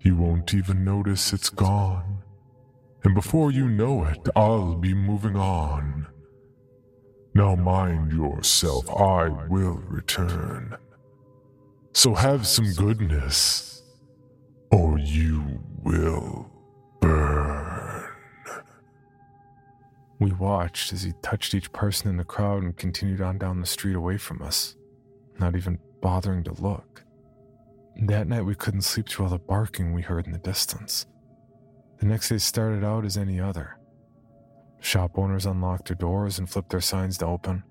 You 0.00 0.16
won't 0.16 0.54
even 0.54 0.84
notice 0.84 1.32
it's 1.32 1.50
gone. 1.50 2.22
And 3.04 3.14
before 3.14 3.50
you 3.50 3.68
know 3.68 4.04
it, 4.04 4.28
I'll 4.36 4.74
be 4.74 4.94
moving 4.94 5.36
on. 5.36 6.06
Now 7.34 7.54
mind 7.54 8.12
yourself, 8.12 8.88
I 8.90 9.28
will 9.48 9.82
return. 9.88 10.76
So 11.92 12.14
have 12.14 12.46
some 12.46 12.72
goodness, 12.74 13.82
or 14.70 14.98
you 14.98 15.60
will 15.82 16.50
We 20.18 20.32
watched 20.32 20.92
as 20.92 21.02
he 21.02 21.12
touched 21.22 21.54
each 21.54 21.72
person 21.72 22.08
in 22.08 22.16
the 22.16 22.24
crowd 22.24 22.62
and 22.62 22.76
continued 22.76 23.20
on 23.20 23.38
down 23.38 23.60
the 23.60 23.66
street 23.66 23.96
away 23.96 24.16
from 24.16 24.42
us 24.42 24.76
not 25.38 25.56
even 25.56 25.78
bothering 26.00 26.44
to 26.44 26.62
look. 26.62 27.02
That 28.02 28.28
night, 28.28 28.44
we 28.44 28.54
couldn't 28.54 28.82
sleep 28.82 29.08
through 29.08 29.26
all 29.26 29.30
the 29.30 29.38
barking 29.38 29.92
we 29.92 30.02
heard 30.02 30.26
in 30.26 30.32
the 30.32 30.38
distance. 30.38 31.06
The 31.98 32.06
next 32.06 32.28
day 32.28 32.38
started 32.38 32.84
out 32.84 33.04
as 33.04 33.16
any 33.16 33.40
other. 33.40 33.78
Shop 34.80 35.12
owners 35.18 35.46
unlocked 35.46 35.88
their 35.88 35.96
doors 35.96 36.38
and 36.38 36.48
flipped 36.48 36.70
their 36.70 36.80
signs 36.80 37.18
to 37.18 37.26
open. 37.26 37.64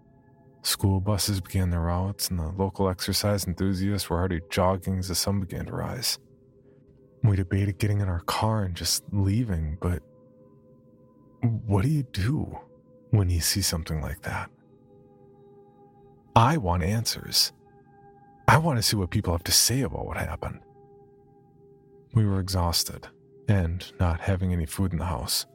School 0.64 1.00
buses 1.00 1.42
began 1.42 1.70
their 1.70 1.82
routes, 1.82 2.30
and 2.30 2.40
the 2.40 2.50
local 2.50 2.90
exercise 2.90 3.46
enthusiasts 3.46 4.10
were 4.10 4.18
already 4.18 4.42
jogging 4.50 4.98
as 4.98 5.10
the 5.10 5.16
sun 5.16 5.40
began 5.40 5.68
to 5.68 5.74
rise. 5.74 6.18
We 7.24 7.36
debated 7.36 7.78
getting 7.78 8.02
in 8.02 8.10
our 8.10 8.22
car 8.22 8.64
and 8.64 8.76
just 8.76 9.04
leaving, 9.12 9.78
but 9.80 10.02
what 11.42 11.84
do 11.84 11.90
you 11.90 12.04
do 12.04 12.58
when 13.12 13.30
you 13.30 13.40
see 13.40 13.62
something 13.62 14.02
like 14.02 14.22
that? 14.24 14.50
I 16.36 16.58
want 16.58 16.84
answers. 16.84 17.54
I 18.48 18.58
want 18.58 18.78
to 18.78 18.84
see 18.84 18.96
what 18.96 19.10
people 19.10 19.34
have 19.34 19.44
to 19.46 19.52
say 19.52 19.82
about 19.82 20.06
what 20.06 20.18
happened. 20.18 20.60
We 22.14 22.26
were 22.26 22.40
exhausted 22.40 23.08
and 23.48 23.92
not 24.00 24.20
having 24.20 24.54
any 24.54 24.66
food 24.66 24.92
in 24.92 25.00
the 25.00 25.06
house. 25.06 25.46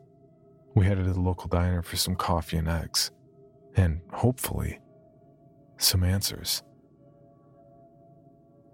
We 0.75 0.87
headed 0.87 1.05
to 1.07 1.13
the 1.13 1.21
local 1.21 1.49
diner 1.49 1.83
for 1.83 1.97
some 1.97 2.15
coffee 2.15 2.57
and 2.57 2.69
eggs, 2.69 3.11
and 3.77 4.01
hopefully, 4.13 4.79
some 5.79 6.05
answers. 6.05 6.63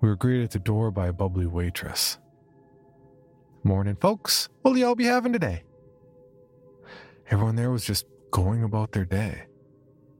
We 0.00 0.08
were 0.08 0.16
greeted 0.16 0.44
at 0.44 0.50
the 0.50 0.58
door 0.58 0.90
by 0.90 1.08
a 1.08 1.12
bubbly 1.12 1.46
waitress. 1.46 2.18
Morning, 3.64 3.96
folks. 3.96 4.48
What'll 4.62 4.78
y'all 4.78 4.94
be 4.94 5.04
having 5.04 5.32
today? 5.32 5.64
Everyone 7.46 7.62
there 7.62 7.70
was 7.70 7.84
just 7.84 8.06
going 8.32 8.64
about 8.64 8.90
their 8.90 9.04
day, 9.04 9.44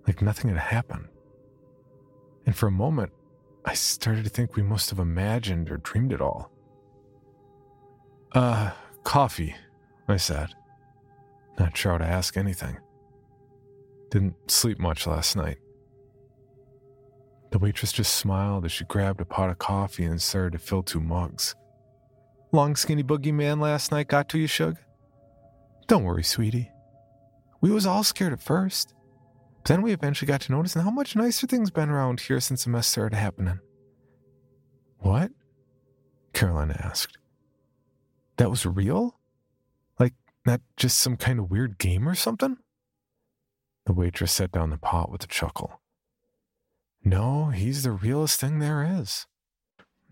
like 0.06 0.22
nothing 0.22 0.48
had 0.48 0.60
happened. 0.60 1.08
And 2.46 2.54
for 2.54 2.68
a 2.68 2.70
moment, 2.70 3.10
I 3.64 3.74
started 3.74 4.22
to 4.22 4.30
think 4.30 4.54
we 4.54 4.62
must 4.62 4.90
have 4.90 5.00
imagined 5.00 5.68
or 5.68 5.78
dreamed 5.78 6.12
it 6.12 6.20
all. 6.20 6.52
Uh, 8.30 8.70
coffee, 9.02 9.56
I 10.06 10.18
said. 10.18 10.50
Not 11.58 11.76
sure 11.76 11.90
how 11.90 11.98
to 11.98 12.04
ask 12.04 12.36
anything. 12.36 12.76
Didn't 14.12 14.36
sleep 14.48 14.78
much 14.78 15.04
last 15.04 15.34
night. 15.34 15.58
The 17.50 17.58
waitress 17.58 17.90
just 17.90 18.14
smiled 18.14 18.64
as 18.64 18.70
she 18.70 18.84
grabbed 18.84 19.20
a 19.20 19.24
pot 19.24 19.50
of 19.50 19.58
coffee 19.58 20.04
and 20.04 20.22
started 20.22 20.52
to 20.52 20.64
fill 20.64 20.84
two 20.84 21.00
mugs. 21.00 21.56
Long 22.52 22.76
skinny 22.76 23.02
boogeyman 23.02 23.60
last 23.60 23.90
night 23.90 24.06
got 24.06 24.28
to 24.28 24.38
you, 24.38 24.46
Shug? 24.46 24.76
Don't 25.88 26.04
worry, 26.04 26.22
sweetie. 26.22 26.70
We 27.66 27.72
was 27.72 27.84
all 27.84 28.04
scared 28.04 28.32
at 28.32 28.40
first. 28.40 28.94
But 29.56 29.64
Then 29.64 29.82
we 29.82 29.92
eventually 29.92 30.28
got 30.28 30.40
to 30.42 30.52
notice 30.52 30.74
how 30.74 30.88
much 30.88 31.16
nicer 31.16 31.48
things 31.48 31.68
been 31.72 31.88
around 31.88 32.20
here 32.20 32.38
since 32.38 32.62
the 32.62 32.70
mess 32.70 32.86
started 32.86 33.16
happening. 33.16 33.58
What? 34.98 35.32
Caroline 36.32 36.70
asked. 36.70 37.18
That 38.36 38.50
was 38.50 38.64
real? 38.64 39.18
Like, 39.98 40.14
not 40.46 40.60
just 40.76 40.98
some 40.98 41.16
kind 41.16 41.40
of 41.40 41.50
weird 41.50 41.76
game 41.78 42.08
or 42.08 42.14
something? 42.14 42.58
The 43.86 43.92
waitress 43.92 44.30
set 44.30 44.52
down 44.52 44.70
the 44.70 44.78
pot 44.78 45.10
with 45.10 45.24
a 45.24 45.26
chuckle. 45.26 45.80
No, 47.04 47.46
he's 47.46 47.82
the 47.82 47.90
realest 47.90 48.38
thing 48.38 48.60
there 48.60 48.84
is. 49.00 49.26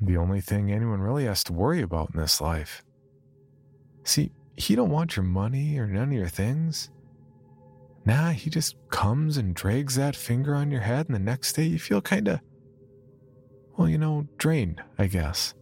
The 0.01 0.17
only 0.17 0.41
thing 0.41 0.73
anyone 0.73 1.01
really 1.01 1.27
has 1.27 1.45
to 1.45 1.53
worry 1.53 1.83
about 1.83 2.11
in 2.15 2.21
this 2.21 2.41
life. 2.41 2.83
See, 4.03 4.33
he 4.57 4.75
don't 4.75 4.91
want 4.91 5.15
your 5.15 5.25
money 5.25 5.79
or 5.79 5.87
none 5.87 6.09
of 6.09 6.15
your 6.15 6.27
things. 6.27 6.91
Nah, 8.07 8.31
he 8.31 8.51
just 8.51 8.77
comes 8.91 9.37
and 9.39 9.55
drags 9.55 9.95
that 9.95 10.15
finger 10.15 10.55
on 10.55 10.71
your 10.71 10.83
head, 10.83 11.07
and 11.07 11.15
the 11.15 11.21
next 11.21 11.55
day 11.55 11.65
you 11.65 11.79
feel 11.79 12.03
kind 12.03 12.29
of, 12.29 12.41
well, 13.77 13.89
you 13.89 13.97
know, 13.97 14.29
drained, 14.37 14.83
I 14.99 15.07
guess. 15.07 15.55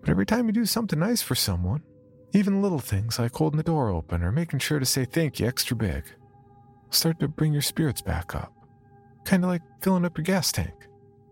But 0.00 0.10
every 0.10 0.26
time 0.26 0.46
you 0.46 0.52
do 0.52 0.66
something 0.66 0.98
nice 0.98 1.22
for 1.22 1.34
someone, 1.34 1.82
even 2.32 2.62
little 2.62 2.78
things 2.78 3.18
like 3.18 3.34
holding 3.34 3.56
the 3.56 3.62
door 3.62 3.88
open 3.88 4.22
or 4.22 4.32
making 4.32 4.58
sure 4.58 4.78
to 4.78 4.86
say 4.86 5.04
thank 5.04 5.40
you 5.40 5.46
extra 5.46 5.76
big, 5.76 6.04
start 6.90 7.18
to 7.20 7.28
bring 7.28 7.52
your 7.52 7.62
spirits 7.62 8.02
back 8.02 8.34
up. 8.34 8.52
Kind 9.24 9.44
of 9.44 9.50
like 9.50 9.62
filling 9.80 10.04
up 10.04 10.18
your 10.18 10.24
gas 10.24 10.52
tank. 10.52 10.74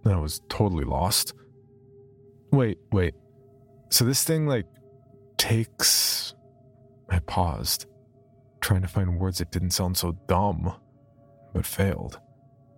I 0.07 0.16
was 0.16 0.40
totally 0.48 0.85
lost. 0.85 1.35
Wait, 2.53 2.79
wait. 2.92 3.14
So 3.90 4.05
this 4.05 4.24
thing, 4.24 4.46
like, 4.46 4.66
takes. 5.37 6.35
I 7.11 7.18
paused 7.18 7.87
trying 8.61 8.83
to 8.83 8.88
find 8.88 9.18
words 9.18 9.38
that 9.38 9.51
didn't 9.51 9.70
sound 9.70 9.96
so 9.96 10.18
dumb, 10.27 10.75
but 11.55 11.66
failed. 11.66 12.20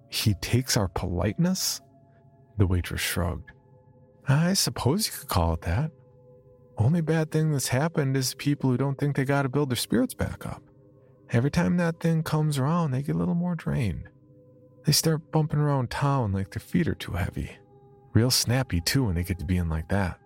He 0.08 0.34
takes 0.34 0.76
our 0.76 0.88
politeness? 0.88 1.80
The 2.58 2.66
waitress 2.66 3.00
shrugged. 3.00 3.50
I 4.28 4.52
suppose 4.52 5.06
you 5.06 5.12
could 5.12 5.28
call 5.28 5.54
it 5.54 5.62
that. 5.62 5.90
Only 6.78 7.00
bad 7.00 7.30
thing 7.30 7.52
that's 7.52 7.68
happened 7.68 8.16
is 8.16 8.34
people 8.34 8.70
who 8.70 8.76
don't 8.76 8.98
think 8.98 9.16
they 9.16 9.24
gotta 9.24 9.48
build 9.48 9.70
their 9.70 9.76
spirits 9.76 10.14
back 10.14 10.46
up. 10.46 10.62
Every 11.30 11.50
time 11.50 11.76
that 11.78 12.00
thing 12.00 12.22
comes 12.22 12.58
around, 12.58 12.90
they 12.90 13.02
get 13.02 13.14
a 13.14 13.18
little 13.18 13.34
more 13.34 13.54
drained. 13.54 14.08
They 14.84 14.92
start 14.92 15.32
bumping 15.32 15.60
around 15.60 15.90
town 15.90 16.32
like 16.32 16.50
their 16.50 16.60
feet 16.60 16.88
are 16.88 16.94
too 16.94 17.12
heavy. 17.12 17.52
Real 18.12 18.30
snappy, 18.30 18.80
too, 18.80 19.04
when 19.04 19.14
they 19.14 19.22
get 19.22 19.38
to 19.38 19.44
being 19.44 19.68
like 19.68 19.88
that. 19.88 20.18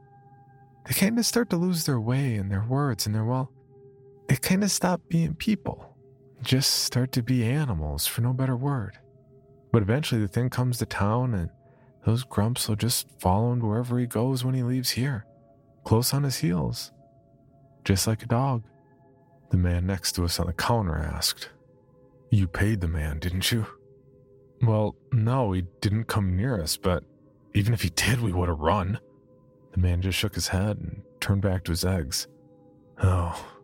They 0.86 0.94
kind 0.94 1.18
of 1.18 1.26
start 1.26 1.50
to 1.50 1.56
lose 1.56 1.84
their 1.84 2.00
way 2.00 2.34
and 2.36 2.50
their 2.50 2.64
words, 2.64 3.06
and 3.06 3.14
they're, 3.14 3.24
well, 3.24 3.52
they 4.28 4.36
kind 4.36 4.64
of 4.64 4.70
stop 4.70 5.00
being 5.08 5.34
people, 5.34 5.96
just 6.42 6.84
start 6.84 7.12
to 7.12 7.22
be 7.22 7.44
animals, 7.44 8.06
for 8.06 8.20
no 8.20 8.32
better 8.32 8.56
word. 8.56 8.98
But 9.72 9.82
eventually 9.82 10.20
the 10.20 10.28
thing 10.28 10.50
comes 10.50 10.78
to 10.78 10.86
town, 10.86 11.34
and 11.34 11.50
those 12.04 12.24
grumps 12.24 12.68
will 12.68 12.76
just 12.76 13.08
follow 13.20 13.52
him 13.52 13.60
wherever 13.60 13.98
he 13.98 14.06
goes 14.06 14.44
when 14.44 14.54
he 14.54 14.62
leaves 14.62 14.90
here, 14.90 15.26
close 15.84 16.12
on 16.12 16.22
his 16.22 16.38
heels, 16.38 16.92
just 17.84 18.06
like 18.06 18.22
a 18.22 18.26
dog. 18.26 18.64
The 19.50 19.56
man 19.56 19.86
next 19.86 20.12
to 20.12 20.24
us 20.24 20.40
on 20.40 20.46
the 20.46 20.52
counter 20.52 20.96
asked, 20.98 21.50
You 22.30 22.48
paid 22.48 22.80
the 22.80 22.88
man, 22.88 23.20
didn't 23.20 23.52
you? 23.52 23.66
Well, 24.62 24.96
no, 25.12 25.52
he 25.52 25.64
didn't 25.80 26.04
come 26.04 26.36
near 26.36 26.60
us, 26.60 26.76
but 26.76 27.04
even 27.54 27.72
if 27.72 27.82
he 27.82 27.90
did, 27.90 28.20
we 28.20 28.32
would 28.32 28.48
have 28.48 28.58
run. 28.58 28.98
The 29.72 29.78
man 29.78 30.02
just 30.02 30.18
shook 30.18 30.34
his 30.34 30.48
head 30.48 30.78
and 30.78 31.02
turned 31.20 31.42
back 31.42 31.64
to 31.64 31.72
his 31.72 31.84
eggs. 31.84 32.26
Oh, 33.02 33.55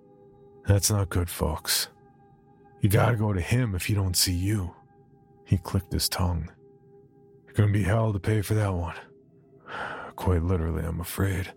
that's 0.67 0.91
not 0.91 1.09
good, 1.09 1.29
folks. 1.31 1.89
You 2.81 2.89
gotta 2.89 3.17
go 3.17 3.33
to 3.33 3.41
him 3.41 3.75
if 3.75 3.87
he 3.87 3.95
don't 3.95 4.17
see 4.17 4.35
you. 4.35 4.75
He 5.45 5.59
clicked 5.59 5.93
his 5.93 6.09
tongue. 6.09 6.51
You're 7.47 7.55
gonna 7.55 7.73
be 7.73 7.83
hell 7.83 8.13
to 8.13 8.19
pay 8.19 8.43
for 8.43 8.55
that 8.55 8.73
one. 8.73 8.97
Quite 10.17 10.43
literally, 10.43 10.85
I'm 10.85 11.01
afraid. 11.01 11.53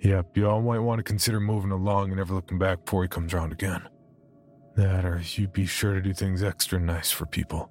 Yep, 0.00 0.36
you 0.36 0.48
all 0.48 0.62
might 0.62 0.78
want 0.78 0.98
to 0.98 1.02
consider 1.02 1.40
moving 1.40 1.72
along 1.72 2.08
and 2.08 2.16
never 2.16 2.34
looking 2.34 2.58
back 2.58 2.84
before 2.84 3.02
he 3.02 3.08
comes 3.08 3.34
round 3.34 3.52
again. 3.52 3.82
That, 4.76 5.04
or 5.04 5.20
you'd 5.24 5.52
be 5.52 5.66
sure 5.66 5.94
to 5.94 6.00
do 6.00 6.14
things 6.14 6.42
extra 6.42 6.78
nice 6.78 7.10
for 7.10 7.26
people, 7.26 7.70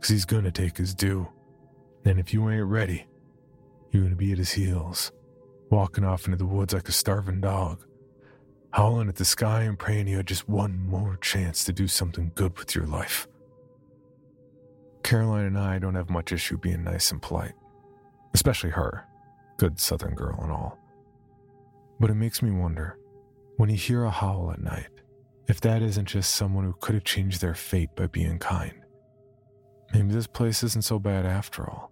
'cause 0.00 0.08
he's 0.08 0.24
gonna 0.24 0.50
take 0.50 0.78
his 0.78 0.94
due. 0.94 1.28
And 2.04 2.18
if 2.18 2.32
you 2.32 2.48
ain't 2.48 2.66
ready, 2.66 3.06
you're 3.90 4.02
gonna 4.02 4.16
be 4.16 4.32
at 4.32 4.38
his 4.38 4.52
heels, 4.52 5.12
walking 5.70 6.04
off 6.04 6.24
into 6.24 6.38
the 6.38 6.46
woods 6.46 6.72
like 6.72 6.88
a 6.88 6.92
starving 6.92 7.40
dog, 7.40 7.84
howling 8.72 9.08
at 9.08 9.16
the 9.16 9.24
sky 9.24 9.62
and 9.62 9.78
praying 9.78 10.08
you 10.08 10.16
had 10.16 10.26
just 10.26 10.48
one 10.48 10.78
more 10.86 11.16
chance 11.16 11.64
to 11.64 11.72
do 11.72 11.88
something 11.88 12.32
good 12.34 12.58
with 12.58 12.74
your 12.74 12.86
life. 12.86 13.26
Caroline 15.02 15.46
and 15.46 15.58
I 15.58 15.78
don't 15.78 15.94
have 15.94 16.10
much 16.10 16.32
issue 16.32 16.58
being 16.58 16.84
nice 16.84 17.10
and 17.10 17.22
polite, 17.22 17.54
especially 18.34 18.70
her, 18.70 19.06
good 19.56 19.80
southern 19.80 20.14
girl 20.14 20.38
and 20.42 20.52
all. 20.52 20.78
But 21.98 22.10
it 22.10 22.14
makes 22.14 22.42
me 22.42 22.50
wonder 22.50 22.98
when 23.56 23.70
you 23.70 23.76
hear 23.76 24.04
a 24.04 24.10
howl 24.10 24.52
at 24.52 24.60
night, 24.60 24.90
if 25.48 25.60
that 25.62 25.82
isn't 25.82 26.06
just 26.06 26.34
someone 26.34 26.64
who 26.64 26.74
could 26.80 26.94
have 26.94 27.04
changed 27.04 27.40
their 27.40 27.54
fate 27.54 27.90
by 27.96 28.06
being 28.06 28.38
kind. 28.38 28.74
Maybe 29.94 30.12
this 30.12 30.26
place 30.26 30.62
isn't 30.62 30.84
so 30.84 30.98
bad 30.98 31.24
after 31.24 31.68
all. 31.68 31.90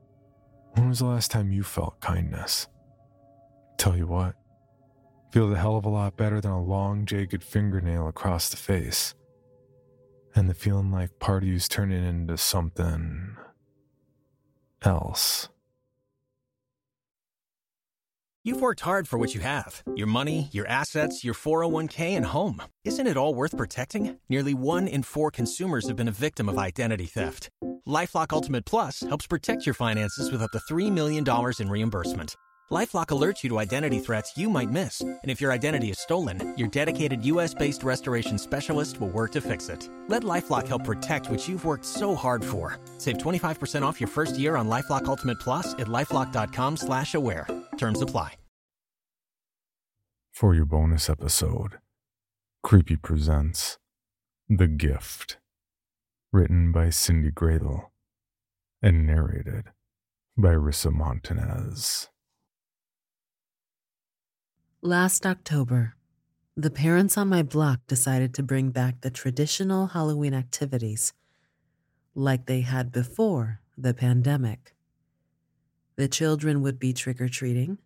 When 0.74 0.88
was 0.88 0.98
the 0.98 1.06
last 1.06 1.30
time 1.30 1.50
you 1.50 1.62
felt 1.62 2.00
kindness? 2.00 2.68
Tell 3.78 3.96
you 3.96 4.06
what, 4.06 4.34
feels 5.30 5.52
a 5.52 5.58
hell 5.58 5.76
of 5.76 5.84
a 5.84 5.88
lot 5.88 6.16
better 6.16 6.40
than 6.40 6.52
a 6.52 6.62
long, 6.62 7.04
jagged 7.04 7.42
fingernail 7.42 8.08
across 8.08 8.48
the 8.48 8.56
face. 8.56 9.14
And 10.34 10.48
the 10.48 10.54
feeling 10.54 10.90
like 10.92 11.18
part 11.18 11.42
of 11.42 11.48
you's 11.48 11.68
turning 11.68 12.04
into 12.04 12.36
something 12.36 13.36
else. 14.82 15.48
You've 18.46 18.60
worked 18.60 18.82
hard 18.82 19.08
for 19.08 19.18
what 19.18 19.34
you 19.34 19.40
have 19.40 19.82
your 19.96 20.06
money, 20.06 20.48
your 20.52 20.68
assets, 20.68 21.24
your 21.24 21.34
401k, 21.34 22.16
and 22.16 22.24
home. 22.24 22.62
Isn't 22.84 23.08
it 23.08 23.16
all 23.16 23.34
worth 23.34 23.56
protecting? 23.56 24.18
Nearly 24.28 24.54
one 24.54 24.86
in 24.86 25.02
four 25.02 25.32
consumers 25.32 25.88
have 25.88 25.96
been 25.96 26.06
a 26.06 26.12
victim 26.12 26.48
of 26.48 26.56
identity 26.56 27.06
theft. 27.06 27.48
Lifelock 27.88 28.32
Ultimate 28.32 28.64
Plus 28.64 29.00
helps 29.00 29.26
protect 29.26 29.66
your 29.66 29.74
finances 29.74 30.30
with 30.30 30.42
up 30.42 30.52
to 30.52 30.60
$3 30.72 30.92
million 30.92 31.24
in 31.58 31.68
reimbursement. 31.68 32.36
LifeLock 32.70 33.06
alerts 33.08 33.44
you 33.44 33.50
to 33.50 33.60
identity 33.60 34.00
threats 34.00 34.36
you 34.36 34.50
might 34.50 34.70
miss, 34.70 35.00
and 35.00 35.20
if 35.30 35.40
your 35.40 35.52
identity 35.52 35.90
is 35.90 36.00
stolen, 36.00 36.52
your 36.58 36.66
dedicated 36.66 37.24
U.S.-based 37.24 37.84
restoration 37.84 38.38
specialist 38.38 39.00
will 39.00 39.08
work 39.08 39.30
to 39.32 39.40
fix 39.40 39.68
it. 39.68 39.88
Let 40.08 40.24
LifeLock 40.24 40.66
help 40.66 40.82
protect 40.82 41.30
what 41.30 41.46
you've 41.46 41.64
worked 41.64 41.84
so 41.84 42.16
hard 42.16 42.44
for. 42.44 42.78
Save 42.98 43.18
25% 43.18 43.82
off 43.82 44.00
your 44.00 44.08
first 44.08 44.36
year 44.36 44.56
on 44.56 44.68
LifeLock 44.68 45.04
Ultimate 45.04 45.38
Plus 45.38 45.74
at 45.74 45.86
lifeLock.com/slash-aware. 45.86 47.46
Terms 47.78 48.02
apply. 48.02 48.34
For 50.32 50.54
your 50.54 50.66
bonus 50.66 51.08
episode, 51.08 51.78
Creepy 52.64 52.96
presents 52.96 53.78
The 54.48 54.66
Gift, 54.66 55.38
written 56.32 56.72
by 56.72 56.88
Cyndi 56.88 57.32
Gradel 57.32 57.90
and 58.82 59.06
narrated 59.06 59.66
by 60.36 60.50
Rissa 60.50 60.92
Montanez. 60.92 62.08
Last 64.86 65.26
October, 65.26 65.96
the 66.56 66.70
parents 66.70 67.18
on 67.18 67.26
my 67.26 67.42
block 67.42 67.80
decided 67.88 68.32
to 68.34 68.42
bring 68.44 68.70
back 68.70 69.00
the 69.00 69.10
traditional 69.10 69.88
Halloween 69.88 70.32
activities 70.32 71.12
like 72.14 72.46
they 72.46 72.60
had 72.60 72.92
before 72.92 73.62
the 73.76 73.92
pandemic. 73.92 74.76
The 75.96 76.06
children 76.06 76.62
would 76.62 76.78
be 76.78 76.92
trick 76.92 77.20
or 77.20 77.28
treating, 77.28 77.78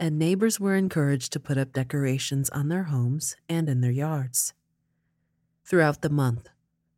and 0.00 0.18
neighbors 0.18 0.58
were 0.58 0.74
encouraged 0.74 1.32
to 1.34 1.38
put 1.38 1.58
up 1.58 1.72
decorations 1.72 2.50
on 2.50 2.66
their 2.66 2.90
homes 2.90 3.36
and 3.48 3.68
in 3.68 3.80
their 3.80 3.92
yards. 3.92 4.52
Throughout 5.64 6.02
the 6.02 6.10
month, 6.10 6.48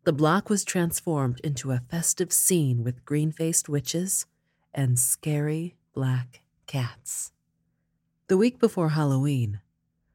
the 0.05 0.15
block 0.15 0.49
was 0.49 0.65
transformed 0.65 1.41
into 1.41 1.71
a 1.71 1.83
festive 1.91 2.33
scene 2.33 2.83
with 2.83 3.05
green 3.05 3.31
faced 3.31 3.69
witches 3.69 4.25
and 4.73 4.99
scary 4.99 5.77
black 5.93 6.41
cats. 6.67 7.34
The 8.27 8.39
week 8.39 8.59
before 8.59 8.89
Halloween, 8.91 9.61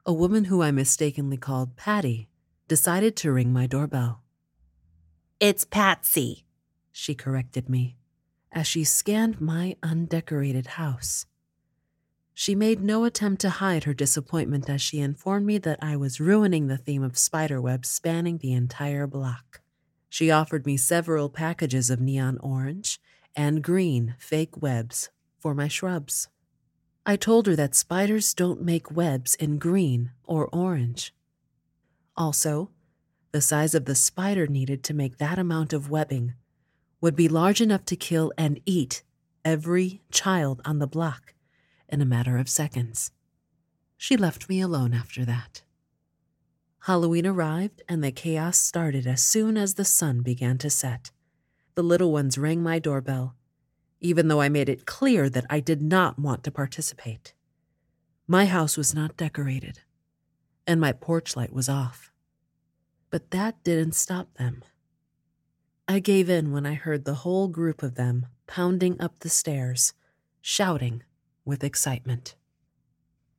a 0.03 0.11
woman 0.11 0.45
who 0.45 0.63
I 0.63 0.71
mistakenly 0.71 1.37
called 1.37 1.75
Patty 1.75 2.27
decided 2.67 3.15
to 3.17 3.31
ring 3.31 3.53
my 3.53 3.67
doorbell. 3.67 4.23
It's 5.39 5.63
Patsy, 5.63 6.43
she 6.91 7.13
corrected 7.13 7.69
me 7.69 7.97
as 8.51 8.65
she 8.65 8.83
scanned 8.83 9.39
my 9.39 9.75
undecorated 9.83 10.65
house. 10.65 11.27
She 12.33 12.55
made 12.55 12.81
no 12.81 13.03
attempt 13.03 13.41
to 13.41 13.51
hide 13.51 13.83
her 13.83 13.93
disappointment 13.93 14.71
as 14.71 14.81
she 14.81 14.99
informed 14.99 15.45
me 15.45 15.59
that 15.59 15.77
I 15.79 15.95
was 15.95 16.19
ruining 16.19 16.65
the 16.65 16.77
theme 16.77 17.03
of 17.03 17.15
spiderwebs 17.15 17.89
spanning 17.89 18.39
the 18.39 18.53
entire 18.53 19.05
block. 19.05 19.61
She 20.09 20.31
offered 20.31 20.65
me 20.65 20.77
several 20.77 21.29
packages 21.29 21.91
of 21.91 22.01
neon 22.01 22.39
orange 22.39 22.99
and 23.35 23.63
green 23.63 24.15
fake 24.17 24.59
webs 24.59 25.09
for 25.37 25.53
my 25.53 25.67
shrubs. 25.67 26.27
I 27.09 27.15
told 27.15 27.47
her 27.47 27.55
that 27.55 27.73
spiders 27.73 28.35
don't 28.35 28.61
make 28.61 28.95
webs 28.95 29.33
in 29.33 29.57
green 29.57 30.11
or 30.25 30.47
orange. 30.53 31.11
Also, 32.15 32.69
the 33.31 33.41
size 33.41 33.73
of 33.73 33.85
the 33.85 33.95
spider 33.95 34.45
needed 34.45 34.83
to 34.83 34.93
make 34.93 35.17
that 35.17 35.39
amount 35.39 35.73
of 35.73 35.89
webbing 35.89 36.35
would 37.01 37.15
be 37.15 37.27
large 37.27 37.61
enough 37.61 37.83
to 37.85 37.95
kill 37.95 38.31
and 38.37 38.61
eat 38.63 39.01
every 39.43 40.03
child 40.11 40.61
on 40.65 40.77
the 40.77 40.85
block 40.85 41.33
in 41.87 41.99
a 41.99 42.05
matter 42.05 42.37
of 42.37 42.47
seconds. 42.47 43.09
She 43.97 44.15
left 44.15 44.47
me 44.47 44.61
alone 44.61 44.93
after 44.93 45.25
that. 45.25 45.63
Halloween 46.81 47.25
arrived 47.25 47.81
and 47.89 48.03
the 48.03 48.11
chaos 48.11 48.59
started 48.59 49.07
as 49.07 49.23
soon 49.23 49.57
as 49.57 49.73
the 49.73 49.83
sun 49.83 50.21
began 50.21 50.59
to 50.59 50.69
set. 50.69 51.09
The 51.73 51.81
little 51.81 52.11
ones 52.11 52.37
rang 52.37 52.61
my 52.61 52.77
doorbell, 52.77 53.35
even 53.99 54.27
though 54.27 54.41
I 54.41 54.49
made 54.49 54.69
it 54.69 54.85
clear 54.85 55.29
that 55.29 55.45
I 55.49 55.59
did 55.59 55.81
not 55.81 56.19
want 56.19 56.43
to 56.43 56.51
participate. 56.51 57.33
My 58.27 58.45
house 58.45 58.77
was 58.77 58.93
not 58.93 59.17
decorated, 59.17 59.79
and 60.65 60.79
my 60.79 60.91
porch 60.91 61.35
light 61.35 61.51
was 61.51 61.67
off. 61.67 62.11
But 63.09 63.31
that 63.31 63.63
didn't 63.63 63.95
stop 63.95 64.35
them. 64.35 64.63
I 65.87 65.99
gave 65.99 66.29
in 66.29 66.51
when 66.51 66.65
I 66.65 66.75
heard 66.75 67.05
the 67.05 67.15
whole 67.25 67.47
group 67.47 67.81
of 67.81 67.95
them 67.95 68.27
pounding 68.45 69.01
up 69.01 69.19
the 69.19 69.29
stairs, 69.29 69.93
shouting 70.41 71.03
with 71.43 71.63
excitement. 71.63 72.35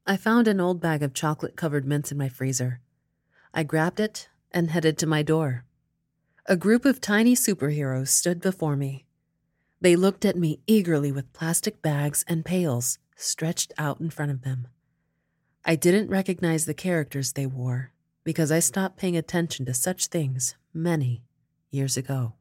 I 0.06 0.16
found 0.16 0.48
an 0.48 0.60
old 0.60 0.80
bag 0.80 1.04
of 1.04 1.14
chocolate 1.14 1.54
covered 1.54 1.86
mints 1.86 2.10
in 2.10 2.18
my 2.18 2.28
freezer. 2.28 2.80
I 3.54 3.62
grabbed 3.62 4.00
it 4.00 4.28
and 4.50 4.70
headed 4.70 4.98
to 4.98 5.06
my 5.06 5.22
door. 5.22 5.64
A 6.46 6.56
group 6.56 6.84
of 6.84 7.00
tiny 7.00 7.36
superheroes 7.36 8.08
stood 8.08 8.40
before 8.40 8.74
me. 8.74 9.06
They 9.80 9.96
looked 9.96 10.24
at 10.24 10.36
me 10.36 10.60
eagerly 10.66 11.10
with 11.10 11.32
plastic 11.32 11.80
bags 11.80 12.24
and 12.28 12.44
pails 12.44 12.98
stretched 13.16 13.72
out 13.78 14.00
in 14.00 14.10
front 14.10 14.30
of 14.30 14.42
them. 14.42 14.68
I 15.64 15.76
didn't 15.76 16.10
recognize 16.10 16.64
the 16.64 16.74
characters 16.74 17.32
they 17.32 17.46
wore 17.46 17.92
because 18.24 18.52
I 18.52 18.60
stopped 18.60 18.98
paying 18.98 19.16
attention 19.16 19.64
to 19.66 19.74
such 19.74 20.06
things 20.06 20.54
many 20.74 21.22
years 21.70 21.96
ago. 21.96 22.34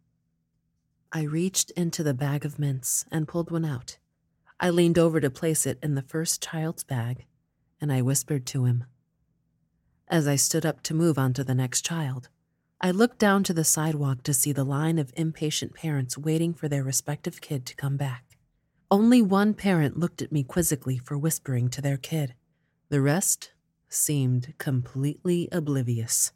I 1.12 1.24
reached 1.24 1.72
into 1.72 2.04
the 2.04 2.14
bag 2.14 2.46
of 2.46 2.60
mints 2.60 3.06
and 3.12 3.28
pulled 3.28 3.52
one 3.52 3.66
out. 3.66 3.98
I 4.60 4.70
leaned 4.70 5.00
over 5.00 5.20
to 5.22 5.30
place 5.30 5.66
it 5.66 5.80
in 5.82 5.96
the 5.96 6.02
first 6.02 6.42
child's 6.44 6.84
bag, 6.84 7.26
and 7.80 7.92
I 7.92 8.02
whispered 8.02 8.46
to 8.48 8.66
him. 8.66 8.84
As 10.08 10.28
I 10.28 10.36
stood 10.36 10.66
up 10.66 10.84
to 10.84 10.94
move 10.94 11.18
on 11.18 11.34
to 11.34 11.44
the 11.44 11.56
next 11.56 11.86
child, 11.86 12.30
I 12.82 12.92
looked 12.92 13.20
down 13.20 13.44
to 13.44 13.54
the 13.54 13.66
sidewalk 13.66 14.24
to 14.24 14.34
see 14.34 14.54
the 14.54 14.64
line 14.64 15.00
of 15.00 15.12
impatient 15.18 15.74
parents 15.74 16.18
waiting 16.18 16.54
for 16.54 16.70
their 16.70 16.84
respective 16.84 17.42
kid 17.42 17.66
to 17.66 17.76
come 17.76 17.98
back. 17.98 18.38
Only 18.90 19.22
one 19.22 19.54
parent 19.54 20.00
looked 20.00 20.22
at 20.22 20.32
me 20.32 20.44
quizzically 20.44 20.98
for 20.98 21.18
whispering 21.18 21.70
to 21.72 21.82
their 21.82 21.98
kid. 21.98 22.36
The 22.88 23.02
rest 23.02 23.52
seemed 23.90 24.54
completely 24.60 25.50
oblivious. 25.52 26.32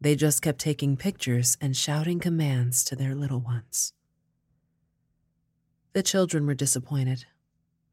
They 0.00 0.16
just 0.16 0.42
kept 0.42 0.58
taking 0.58 0.96
pictures 0.96 1.56
and 1.60 1.76
shouting 1.76 2.18
commands 2.18 2.82
to 2.84 2.96
their 2.96 3.14
little 3.14 3.40
ones. 3.40 3.92
The 5.92 6.02
children 6.02 6.46
were 6.46 6.54
disappointed. 6.54 7.26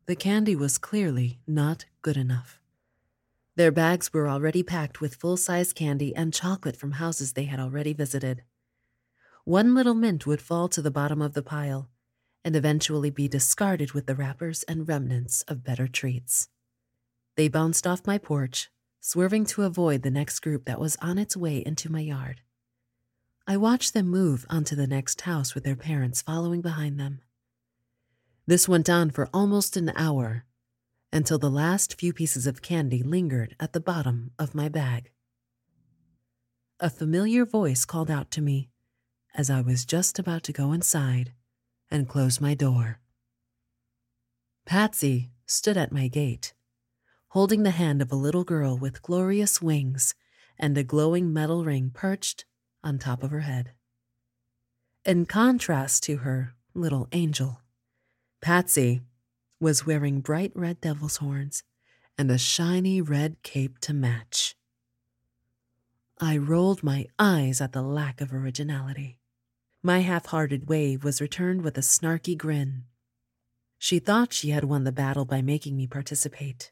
The 0.08 0.16
candy 0.16 0.56
was 0.56 0.80
clearly 0.80 1.40
not 1.46 1.86
good 2.02 2.18
enough. 2.18 2.59
Their 3.60 3.74
bags 3.74 4.14
were 4.14 4.30
already 4.30 4.64
packed 4.64 5.02
with 5.02 5.16
full 5.16 5.36
size 5.36 5.74
candy 5.74 6.16
and 6.16 6.34
chocolate 6.34 6.78
from 6.78 6.94
houses 6.94 7.34
they 7.34 7.44
had 7.44 7.60
already 7.60 7.92
visited. 7.92 8.44
One 9.44 9.76
little 9.76 9.96
mint 9.96 10.26
would 10.26 10.42
fall 10.42 10.70
to 10.70 10.82
the 10.82 10.90
bottom 10.90 11.22
of 11.22 11.34
the 11.34 11.44
pile 11.44 11.90
and 12.46 12.56
eventually 12.56 13.10
be 13.10 13.28
discarded 13.28 13.92
with 13.92 14.06
the 14.06 14.16
wrappers 14.16 14.64
and 14.64 14.88
remnants 14.88 15.42
of 15.42 15.66
better 15.66 15.90
treats. 15.90 16.48
They 17.36 17.50
bounced 17.50 17.86
off 17.86 18.08
my 18.08 18.18
porch, 18.18 18.72
swerving 19.02 19.46
to 19.48 19.64
avoid 19.64 20.04
the 20.04 20.10
next 20.10 20.40
group 20.40 20.64
that 20.64 20.80
was 20.80 20.96
on 21.02 21.18
its 21.18 21.36
way 21.36 21.58
into 21.58 21.92
my 21.92 22.00
yard. 22.00 22.40
I 23.46 23.58
watched 23.58 23.94
them 23.94 24.08
move 24.08 24.46
onto 24.50 24.78
the 24.78 24.88
next 24.88 25.20
house 25.20 25.54
with 25.54 25.66
their 25.66 25.76
parents 25.76 26.22
following 26.22 26.62
behind 26.62 26.98
them. 26.98 27.20
This 28.48 28.70
went 28.70 28.90
on 28.90 29.10
for 29.10 29.28
almost 29.34 29.76
an 29.76 29.92
hour 29.98 30.46
until 31.12 31.38
the 31.38 31.50
last 31.50 32.00
few 32.00 32.14
pieces 32.14 32.46
of 32.46 32.62
candy 32.62 33.02
lingered 33.04 33.56
at 33.60 33.74
the 33.74 33.80
bottom 33.80 34.32
of 34.38 34.54
my 34.54 34.70
bag. 34.70 35.12
A 36.80 36.90
familiar 36.90 37.46
voice 37.46 37.84
called 37.86 38.12
out 38.12 38.32
to 38.32 38.42
me 38.42 38.70
as 39.36 39.50
I 39.50 39.62
was 39.62 39.86
just 39.86 40.20
about 40.20 40.44
to 40.44 40.54
go 40.54 40.72
inside 40.72 41.34
and 41.92 42.08
close 42.08 42.40
my 42.40 42.54
door. 42.54 43.00
Patsy 44.66 45.32
stood 45.46 45.78
at 45.78 45.92
my 45.92 46.08
gate, 46.08 46.54
holding 47.30 47.64
the 47.64 47.72
hand 47.72 48.02
of 48.02 48.12
a 48.12 48.16
little 48.16 48.44
girl 48.44 48.78
with 48.78 49.02
glorious 49.02 49.62
wings 49.62 50.14
and 50.60 50.78
a 50.78 50.84
glowing 50.84 51.34
metal 51.34 51.66
ring 51.66 51.92
perched 51.94 52.46
on 52.84 53.00
top 53.00 53.24
of 53.24 53.32
her 53.32 53.42
head. 53.42 53.72
In 55.06 55.26
contrast 55.26 56.04
to 56.04 56.18
her 56.18 56.54
little 56.74 57.08
angel, 57.12 57.62
Patsy 58.42 59.02
was 59.60 59.86
wearing 59.86 60.22
bright 60.22 60.52
red 60.56 60.80
devil's 60.82 61.18
horns 61.18 61.64
and 62.18 62.32
a 62.32 62.38
shiny 62.38 63.02
red 63.02 63.42
cape 63.44 63.80
to 63.80 63.94
match. 63.94 64.56
I 66.20 66.38
rolled 66.38 66.84
my 66.84 67.08
eyes 67.18 67.62
at 67.62 67.72
the 67.72 67.82
lack 67.82 68.20
of 68.20 68.34
originality. 68.34 69.20
My 69.82 70.00
half 70.00 70.26
hearted 70.28 70.68
wave 70.68 71.04
was 71.04 71.22
returned 71.22 71.62
with 71.62 71.78
a 71.78 71.82
snarky 71.82 72.38
grin. 72.38 72.84
She 73.78 74.00
thought 74.00 74.34
she 74.34 74.50
had 74.50 74.66
won 74.66 74.84
the 74.84 74.92
battle 74.92 75.24
by 75.24 75.42
making 75.42 75.78
me 75.78 75.88
participate. 75.88 76.72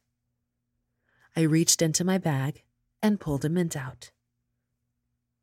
I 1.35 1.41
reached 1.41 1.81
into 1.81 2.03
my 2.03 2.17
bag 2.17 2.63
and 3.01 3.19
pulled 3.19 3.45
a 3.45 3.49
mint 3.49 3.77
out. 3.77 4.11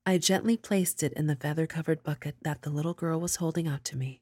I 0.05 0.19
gently 0.19 0.59
placed 0.59 1.03
it 1.03 1.15
in 1.15 1.27
the 1.27 1.37
feather 1.37 1.67
covered 1.67 2.03
bucket 2.03 2.37
that 2.43 2.61
the 2.61 2.69
little 2.69 2.93
girl 2.93 3.19
was 3.19 3.37
holding 3.37 3.67
out 3.67 3.85
to 3.85 3.97
me. 3.97 4.21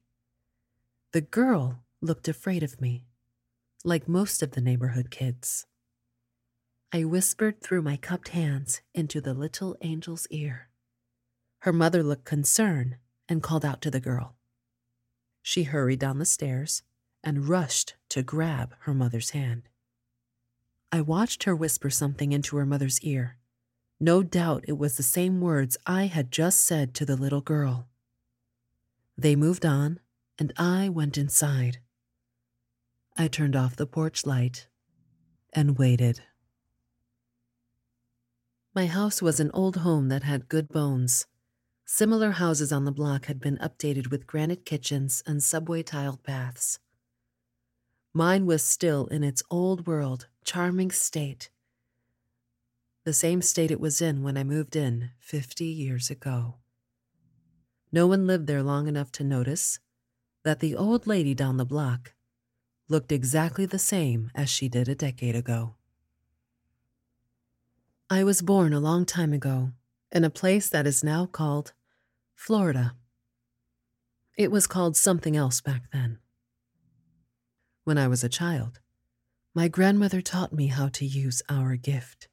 The 1.11 1.21
girl 1.21 1.83
looked 1.99 2.29
afraid 2.29 2.63
of 2.63 2.79
me, 2.79 3.05
like 3.83 4.07
most 4.07 4.41
of 4.41 4.51
the 4.51 4.61
neighborhood 4.61 5.11
kids. 5.11 5.65
I 6.93 7.03
whispered 7.03 7.61
through 7.61 7.81
my 7.81 7.97
cupped 7.97 8.29
hands 8.29 8.81
into 8.93 9.19
the 9.19 9.33
little 9.33 9.75
angel's 9.81 10.27
ear. 10.29 10.69
Her 11.59 11.73
mother 11.73 12.03
looked 12.03 12.25
concerned 12.25 12.97
and 13.27 13.43
called 13.43 13.65
out 13.65 13.81
to 13.81 13.91
the 13.91 13.99
girl. 13.99 14.35
She 15.41 15.63
hurried 15.63 15.99
down 15.99 16.19
the 16.19 16.25
stairs 16.25 16.83
and 17.23 17.49
rushed 17.49 17.95
to 18.09 18.23
grab 18.23 18.75
her 18.81 18.93
mother's 18.93 19.31
hand. 19.31 19.63
I 20.91 21.01
watched 21.01 21.43
her 21.43 21.55
whisper 21.55 21.89
something 21.89 22.31
into 22.31 22.55
her 22.57 22.65
mother's 22.65 23.01
ear. 23.01 23.37
No 23.99 24.23
doubt 24.23 24.65
it 24.67 24.77
was 24.77 24.95
the 24.95 25.03
same 25.03 25.41
words 25.41 25.77
I 25.85 26.05
had 26.05 26.31
just 26.31 26.65
said 26.65 26.93
to 26.95 27.05
the 27.05 27.15
little 27.15 27.41
girl. 27.41 27.87
They 29.17 29.35
moved 29.35 29.65
on, 29.65 29.99
and 30.37 30.53
I 30.57 30.89
went 30.89 31.17
inside. 31.17 31.79
I 33.15 33.27
turned 33.27 33.55
off 33.55 33.75
the 33.75 33.85
porch 33.85 34.25
light 34.25 34.67
and 35.53 35.77
waited. 35.77 36.21
My 38.73 38.87
house 38.87 39.21
was 39.21 39.39
an 39.39 39.51
old 39.53 39.77
home 39.77 40.09
that 40.09 40.23
had 40.23 40.49
good 40.49 40.67
bones. 40.67 41.27
Similar 41.85 42.31
houses 42.31 42.71
on 42.71 42.85
the 42.85 42.91
block 42.91 43.27
had 43.27 43.39
been 43.39 43.57
updated 43.57 44.09
with 44.09 44.25
granite 44.25 44.65
kitchens 44.65 45.21
and 45.27 45.43
subway 45.43 45.83
tiled 45.83 46.23
baths. 46.23 46.79
Mine 48.15 48.47
was 48.47 48.63
still 48.63 49.05
in 49.07 49.23
its 49.23 49.43
old 49.51 49.85
world, 49.85 50.27
charming 50.43 50.89
state. 50.89 51.51
The 53.05 53.13
same 53.13 53.43
state 53.43 53.69
it 53.69 53.79
was 53.79 54.01
in 54.01 54.23
when 54.23 54.37
I 54.37 54.43
moved 54.43 54.75
in 54.75 55.11
50 55.19 55.65
years 55.65 56.09
ago. 56.09 56.55
No 57.91 58.07
one 58.07 58.25
lived 58.25 58.47
there 58.47 58.63
long 58.63 58.87
enough 58.87 59.11
to 59.13 59.23
notice 59.23 59.77
that 60.43 60.61
the 60.61 60.75
old 60.75 61.05
lady 61.05 61.35
down 61.35 61.57
the 61.57 61.65
block 61.65 62.13
looked 62.89 63.11
exactly 63.11 63.65
the 63.65 63.79
same 63.79 64.31
as 64.35 64.49
she 64.49 64.67
did 64.67 64.87
a 64.87 64.95
decade 64.95 65.35
ago. 65.35 65.75
I 68.09 68.23
was 68.23 68.41
born 68.41 68.73
a 68.73 68.79
long 68.79 69.05
time 69.05 69.33
ago 69.33 69.71
in 70.11 70.23
a 70.23 70.29
place 70.29 70.69
that 70.69 70.85
is 70.85 71.03
now 71.03 71.25
called 71.25 71.73
Florida. 72.35 72.95
It 74.37 74.51
was 74.51 74.67
called 74.67 74.97
something 74.97 75.35
else 75.35 75.61
back 75.61 75.83
then. 75.91 76.19
When 77.83 77.97
I 77.97 78.07
was 78.07 78.23
a 78.23 78.29
child, 78.29 78.79
my 79.55 79.67
grandmother 79.67 80.21
taught 80.21 80.53
me 80.53 80.67
how 80.67 80.89
to 80.89 81.05
use 81.05 81.41
our 81.49 81.75
gift. 81.75 82.27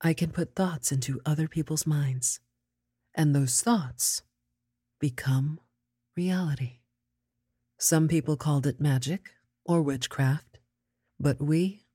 I 0.00 0.14
can 0.14 0.30
put 0.30 0.54
thoughts 0.54 0.92
into 0.92 1.20
other 1.24 1.46
people's 1.46 1.86
minds, 1.86 2.40
and 3.14 3.34
those 3.34 3.60
thoughts 3.60 4.22
become 4.98 5.60
reality. 6.16 6.79
Some 7.82 8.08
people 8.08 8.36
called 8.36 8.66
it 8.66 8.78
magic 8.78 9.30
or 9.64 9.80
witchcraft, 9.80 10.58
but 11.18 11.40
we 11.40 11.86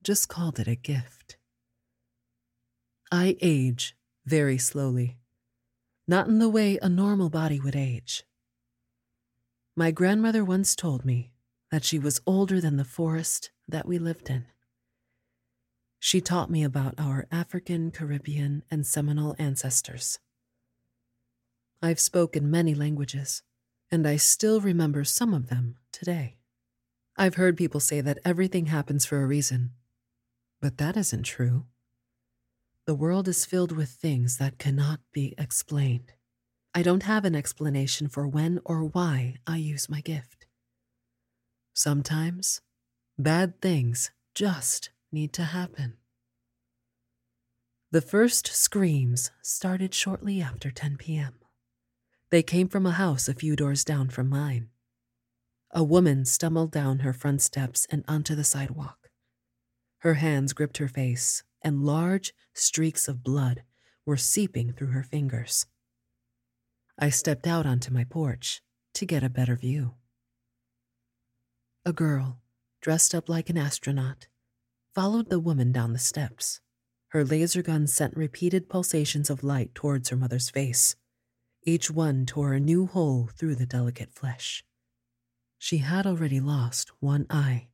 just 0.00 0.28
called 0.28 0.60
it 0.60 0.68
a 0.68 0.76
gift. 0.76 1.38
I 3.10 3.36
age 3.42 3.96
very 4.24 4.58
slowly, 4.58 5.18
not 6.06 6.28
in 6.28 6.38
the 6.38 6.48
way 6.48 6.78
a 6.80 6.88
normal 6.88 7.30
body 7.30 7.58
would 7.58 7.74
age. 7.74 8.22
My 9.74 9.90
grandmother 9.90 10.44
once 10.44 10.76
told 10.76 11.04
me 11.04 11.32
that 11.72 11.84
she 11.84 11.98
was 11.98 12.20
older 12.28 12.60
than 12.60 12.76
the 12.76 12.84
forest 12.84 13.50
that 13.66 13.88
we 13.88 13.98
lived 13.98 14.30
in. 14.30 14.46
She 15.98 16.20
taught 16.20 16.48
me 16.48 16.62
about 16.62 16.94
our 16.96 17.26
African, 17.32 17.90
Caribbean, 17.90 18.62
and 18.70 18.86
Seminole 18.86 19.34
ancestors. 19.40 20.20
I've 21.82 21.98
spoken 21.98 22.52
many 22.52 22.72
languages, 22.72 23.42
and 23.94 24.08
I 24.08 24.16
still 24.16 24.60
remember 24.60 25.04
some 25.04 25.32
of 25.32 25.48
them 25.48 25.76
today. 25.92 26.36
I've 27.16 27.36
heard 27.36 27.56
people 27.56 27.78
say 27.78 28.00
that 28.00 28.18
everything 28.24 28.66
happens 28.66 29.06
for 29.06 29.22
a 29.22 29.26
reason, 29.26 29.70
but 30.60 30.78
that 30.78 30.96
isn't 30.96 31.22
true. 31.22 31.66
The 32.86 32.94
world 32.96 33.28
is 33.28 33.46
filled 33.46 33.70
with 33.70 33.90
things 33.90 34.38
that 34.38 34.58
cannot 34.58 34.98
be 35.12 35.32
explained. 35.38 36.12
I 36.74 36.82
don't 36.82 37.04
have 37.04 37.24
an 37.24 37.36
explanation 37.36 38.08
for 38.08 38.26
when 38.26 38.58
or 38.64 38.82
why 38.82 39.36
I 39.46 39.58
use 39.58 39.88
my 39.88 40.00
gift. 40.00 40.46
Sometimes, 41.72 42.62
bad 43.16 43.60
things 43.62 44.10
just 44.34 44.90
need 45.12 45.32
to 45.34 45.44
happen. 45.44 45.98
The 47.92 48.02
first 48.02 48.48
screams 48.48 49.30
started 49.40 49.94
shortly 49.94 50.42
after 50.42 50.72
10 50.72 50.96
p.m. 50.96 51.34
They 52.34 52.42
came 52.42 52.66
from 52.66 52.84
a 52.84 52.90
house 52.90 53.28
a 53.28 53.32
few 53.32 53.54
doors 53.54 53.84
down 53.84 54.10
from 54.10 54.28
mine. 54.28 54.70
A 55.70 55.84
woman 55.84 56.24
stumbled 56.24 56.72
down 56.72 56.98
her 56.98 57.12
front 57.12 57.40
steps 57.42 57.86
and 57.90 58.02
onto 58.08 58.34
the 58.34 58.42
sidewalk. 58.42 59.08
Her 59.98 60.14
hands 60.14 60.52
gripped 60.52 60.78
her 60.78 60.88
face, 60.88 61.44
and 61.62 61.84
large 61.84 62.34
streaks 62.52 63.06
of 63.06 63.22
blood 63.22 63.62
were 64.04 64.16
seeping 64.16 64.72
through 64.72 64.88
her 64.88 65.04
fingers. 65.04 65.66
I 66.98 67.08
stepped 67.08 67.46
out 67.46 67.66
onto 67.66 67.94
my 67.94 68.02
porch 68.02 68.62
to 68.94 69.06
get 69.06 69.22
a 69.22 69.30
better 69.30 69.54
view. 69.54 69.94
A 71.84 71.92
girl, 71.92 72.40
dressed 72.80 73.14
up 73.14 73.28
like 73.28 73.48
an 73.48 73.56
astronaut, 73.56 74.26
followed 74.92 75.30
the 75.30 75.38
woman 75.38 75.70
down 75.70 75.92
the 75.92 76.00
steps. 76.00 76.60
Her 77.10 77.24
laser 77.24 77.62
gun 77.62 77.86
sent 77.86 78.16
repeated 78.16 78.68
pulsations 78.68 79.30
of 79.30 79.44
light 79.44 79.72
towards 79.72 80.08
her 80.08 80.16
mother's 80.16 80.50
face. 80.50 80.96
Each 81.64 81.90
one 81.90 82.26
tore 82.26 82.52
a 82.52 82.60
new 82.60 82.86
hole 82.86 83.30
through 83.36 83.54
the 83.56 83.66
delicate 83.66 84.12
flesh. 84.12 84.64
She 85.58 85.78
had 85.78 86.06
already 86.06 86.40
lost 86.40 86.90
one 87.00 87.26
eye 87.30 87.68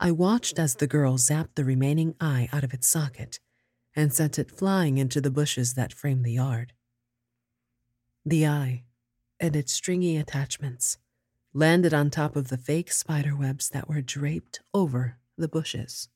I 0.00 0.12
watched 0.12 0.60
as 0.60 0.76
the 0.76 0.86
girl 0.86 1.18
zapped 1.18 1.56
the 1.56 1.64
remaining 1.64 2.14
eye 2.20 2.48
out 2.52 2.62
of 2.62 2.72
its 2.72 2.86
socket 2.86 3.40
and 3.96 4.12
sent 4.12 4.38
it 4.38 4.50
flying 4.50 4.96
into 4.96 5.20
the 5.20 5.30
bushes 5.30 5.74
that 5.74 5.92
framed 5.92 6.24
the 6.24 6.32
yard. 6.32 6.72
The 8.24 8.46
eye 8.46 8.84
and 9.40 9.56
its 9.56 9.72
stringy 9.72 10.16
attachments 10.16 10.98
landed 11.52 11.92
on 11.92 12.10
top 12.10 12.36
of 12.36 12.48
the 12.48 12.56
fake 12.56 12.92
spider 12.92 13.34
webs 13.34 13.70
that 13.70 13.88
were 13.88 14.00
draped 14.00 14.60
over 14.72 15.18
the 15.36 15.48
bushes. 15.48 16.08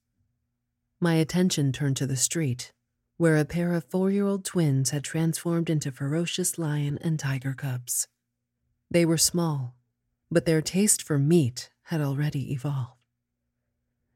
My 1.00 1.14
attention 1.14 1.72
turned 1.72 1.96
to 1.96 2.06
the 2.06 2.16
street, 2.16 2.72
where 3.16 3.36
a 3.36 3.44
pair 3.44 3.72
of 3.72 3.84
four 3.84 4.10
year 4.10 4.26
old 4.26 4.44
twins 4.44 4.90
had 4.90 5.04
transformed 5.04 5.70
into 5.70 5.92
ferocious 5.92 6.58
lion 6.58 6.98
and 7.00 7.18
tiger 7.18 7.52
cubs. 7.52 8.08
They 8.90 9.04
were 9.04 9.18
small, 9.18 9.74
but 10.30 10.44
their 10.44 10.62
taste 10.62 11.02
for 11.02 11.18
meat 11.18 11.70
had 11.84 12.00
already 12.00 12.52
evolved. 12.52 12.98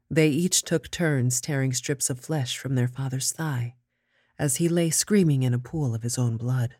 They 0.09 0.29
each 0.29 0.63
took 0.63 0.89
turns 0.89 1.41
tearing 1.41 1.73
strips 1.73 2.09
of 2.09 2.19
flesh 2.19 2.57
from 2.57 2.75
their 2.75 2.87
father's 2.87 3.31
thigh 3.31 3.75
as 4.39 4.57
he 4.57 4.69
lay 4.69 4.89
screaming 4.89 5.43
in 5.43 5.53
a 5.53 5.59
pool 5.59 5.95
of 5.95 6.03
his 6.03 6.17
own 6.17 6.37
blood. 6.37 6.75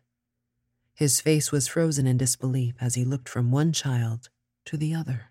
His 0.94 1.20
face 1.20 1.52
was 1.52 1.68
frozen 1.68 2.06
in 2.06 2.16
disbelief 2.16 2.74
as 2.80 2.94
he 2.94 3.04
looked 3.04 3.28
from 3.28 3.50
one 3.50 3.72
child 3.72 4.28
to 4.64 4.76
the 4.76 4.94
other. 4.94 5.30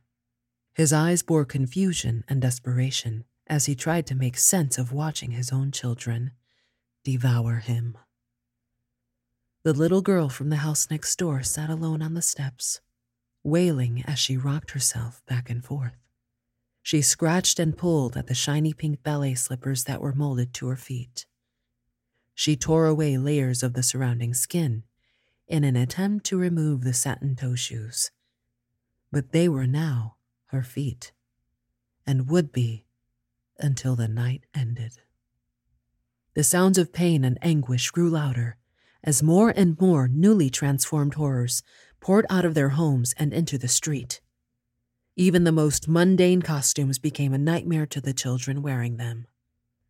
His 0.74 0.94
eyes 0.94 1.24
bore 1.24 1.46
confusion 1.46 2.24
and 2.28 2.42
desperation 2.42 3.26
as 3.48 3.66
he 3.66 3.76
tried 3.76 4.06
to 4.08 4.16
make 4.16 4.38
sense 4.38 4.78
of 4.78 4.94
watching 4.94 5.32
his 5.32 5.52
own 5.52 5.72
children 5.72 6.32
devour 7.08 7.60
him. 7.60 7.98
The 9.64 9.72
little 9.72 10.02
girl 10.02 10.28
from 10.28 10.50
the 10.50 10.58
house 10.58 10.92
next 10.92 11.16
door 11.16 11.42
sat 11.42 11.70
alone 11.70 12.02
on 12.02 12.16
the 12.16 12.22
steps, 12.22 12.82
wailing 13.46 14.04
as 14.06 14.20
she 14.20 14.36
rocked 14.36 14.72
herself 14.72 15.22
back 15.26 15.50
and 15.50 15.64
forth. 15.64 15.96
She 16.84 17.02
scratched 17.02 17.60
and 17.60 17.78
pulled 17.78 18.18
at 18.18 18.28
the 18.28 18.36
shiny 18.36 18.74
pink 18.74 19.04
ballet 19.04 19.36
slippers 19.36 19.86
that 19.86 20.02
were 20.02 20.12
molded 20.12 20.54
to 20.56 20.68
her 20.68 20.76
feet. 20.76 21.26
She 22.36 22.58
tore 22.58 22.88
away 22.88 23.18
layers 23.18 23.64
of 23.64 23.72
the 23.72 23.84
surrounding 23.84 24.34
skin 24.34 24.84
in 25.48 25.64
an 25.64 25.78
attempt 25.78 26.26
to 26.26 26.38
remove 26.38 26.84
the 26.84 26.94
satin 26.94 27.38
toe 27.38 27.56
shoes. 27.56 28.12
But 29.14 29.32
they 29.32 29.48
were 29.48 29.66
now 29.66 30.18
her 30.48 30.62
feet, 30.62 31.14
and 32.06 32.30
would 32.30 32.52
be 32.52 32.86
until 33.58 33.96
the 33.96 34.10
night 34.10 34.44
ended. 34.54 35.00
The 36.38 36.44
sounds 36.44 36.78
of 36.78 36.94
pain 36.94 37.26
and 37.26 37.40
anguish 37.42 37.90
grew 37.90 38.12
louder 38.12 38.58
as 39.04 39.24
more 39.24 39.50
and 39.50 39.76
more 39.82 40.08
newly 40.08 40.52
transformed 40.52 41.16
horrors 41.16 41.64
poured 42.00 42.28
out 42.30 42.46
of 42.46 42.54
their 42.54 42.70
homes 42.70 43.16
and 43.18 43.34
into 43.34 43.58
the 43.58 43.68
street. 43.68 44.22
Even 45.16 45.46
the 45.46 45.52
most 45.52 45.88
mundane 45.88 46.44
costumes 46.44 47.00
became 47.00 47.34
a 47.34 47.40
nightmare 47.40 47.88
to 47.88 48.00
the 48.00 48.14
children 48.14 48.62
wearing 48.62 48.98
them. 48.98 49.26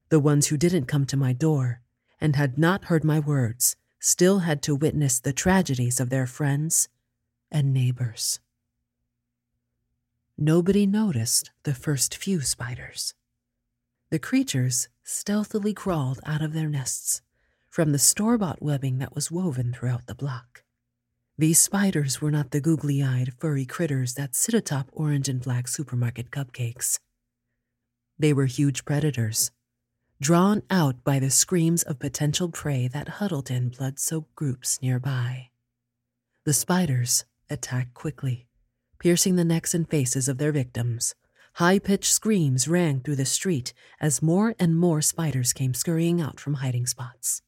The 0.08 0.22
ones 0.22 0.48
who 0.48 0.56
didn't 0.56 0.86
come 0.86 1.06
to 1.08 1.18
my 1.18 1.34
door 1.34 1.82
and 2.22 2.38
had 2.38 2.58
not 2.58 2.86
heard 2.86 3.04
my 3.04 3.20
words 3.20 3.76
still 4.00 4.40
had 4.40 4.62
to 4.62 4.74
witness 4.74 5.20
the 5.20 5.34
tragedies 5.34 6.00
of 6.00 6.10
their 6.10 6.28
friends 6.28 6.88
and 7.52 7.74
neighbors. 7.74 8.40
Nobody 10.38 10.86
noticed 10.86 11.52
the 11.64 11.74
first 11.74 12.16
few 12.16 12.40
spiders. 12.40 13.16
The 14.10 14.20
creatures 14.20 14.88
stealthily 15.04 15.74
crawled 15.74 16.22
out 16.26 16.42
of 16.42 16.54
their 16.54 16.70
nests 16.70 17.22
from 17.70 17.92
the 17.92 18.00
store 18.00 18.38
bought 18.38 18.62
webbing 18.62 19.00
that 19.00 19.14
was 19.14 19.30
woven 19.30 19.74
throughout 19.74 20.08
the 20.08 20.16
block. 20.16 20.64
These 21.38 21.60
spiders 21.60 22.22
were 22.22 22.32
not 22.32 22.52
the 22.52 22.62
googly 22.62 23.04
eyed, 23.04 23.34
furry 23.38 23.66
critters 23.66 24.14
that 24.14 24.34
sit 24.34 24.56
atop 24.56 24.90
orange 24.94 25.28
and 25.28 25.42
black 25.42 25.68
supermarket 25.68 26.32
cupcakes. 26.32 27.00
They 28.18 28.32
were 28.32 28.46
huge 28.46 28.86
predators, 28.86 29.52
drawn 30.22 30.64
out 30.72 31.04
by 31.04 31.20
the 31.20 31.30
screams 31.30 31.84
of 31.84 32.00
potential 32.00 32.50
prey 32.50 32.88
that 32.88 33.20
huddled 33.20 33.52
in 33.52 33.70
blood 33.70 34.00
soaked 34.00 34.34
groups 34.36 34.82
nearby. 34.82 35.50
The 36.46 36.54
spiders 36.54 37.26
attacked 37.50 37.94
quickly, 37.94 38.48
piercing 39.00 39.36
the 39.36 39.46
necks 39.46 39.74
and 39.74 39.88
faces 39.88 40.30
of 40.30 40.38
their 40.38 40.54
victims. 40.54 41.14
High 41.58 41.80
pitched 41.80 42.14
screams 42.14 42.68
rang 42.68 43.00
through 43.00 43.16
the 43.16 43.26
street 43.26 43.74
as 44.00 44.22
more 44.22 44.54
and 44.60 44.78
more 44.78 45.02
spiders 45.02 45.54
came 45.54 45.74
scurrying 45.74 46.22
out 46.22 46.40
from 46.40 46.56
hiding 46.56 46.86
spots. 46.86 47.42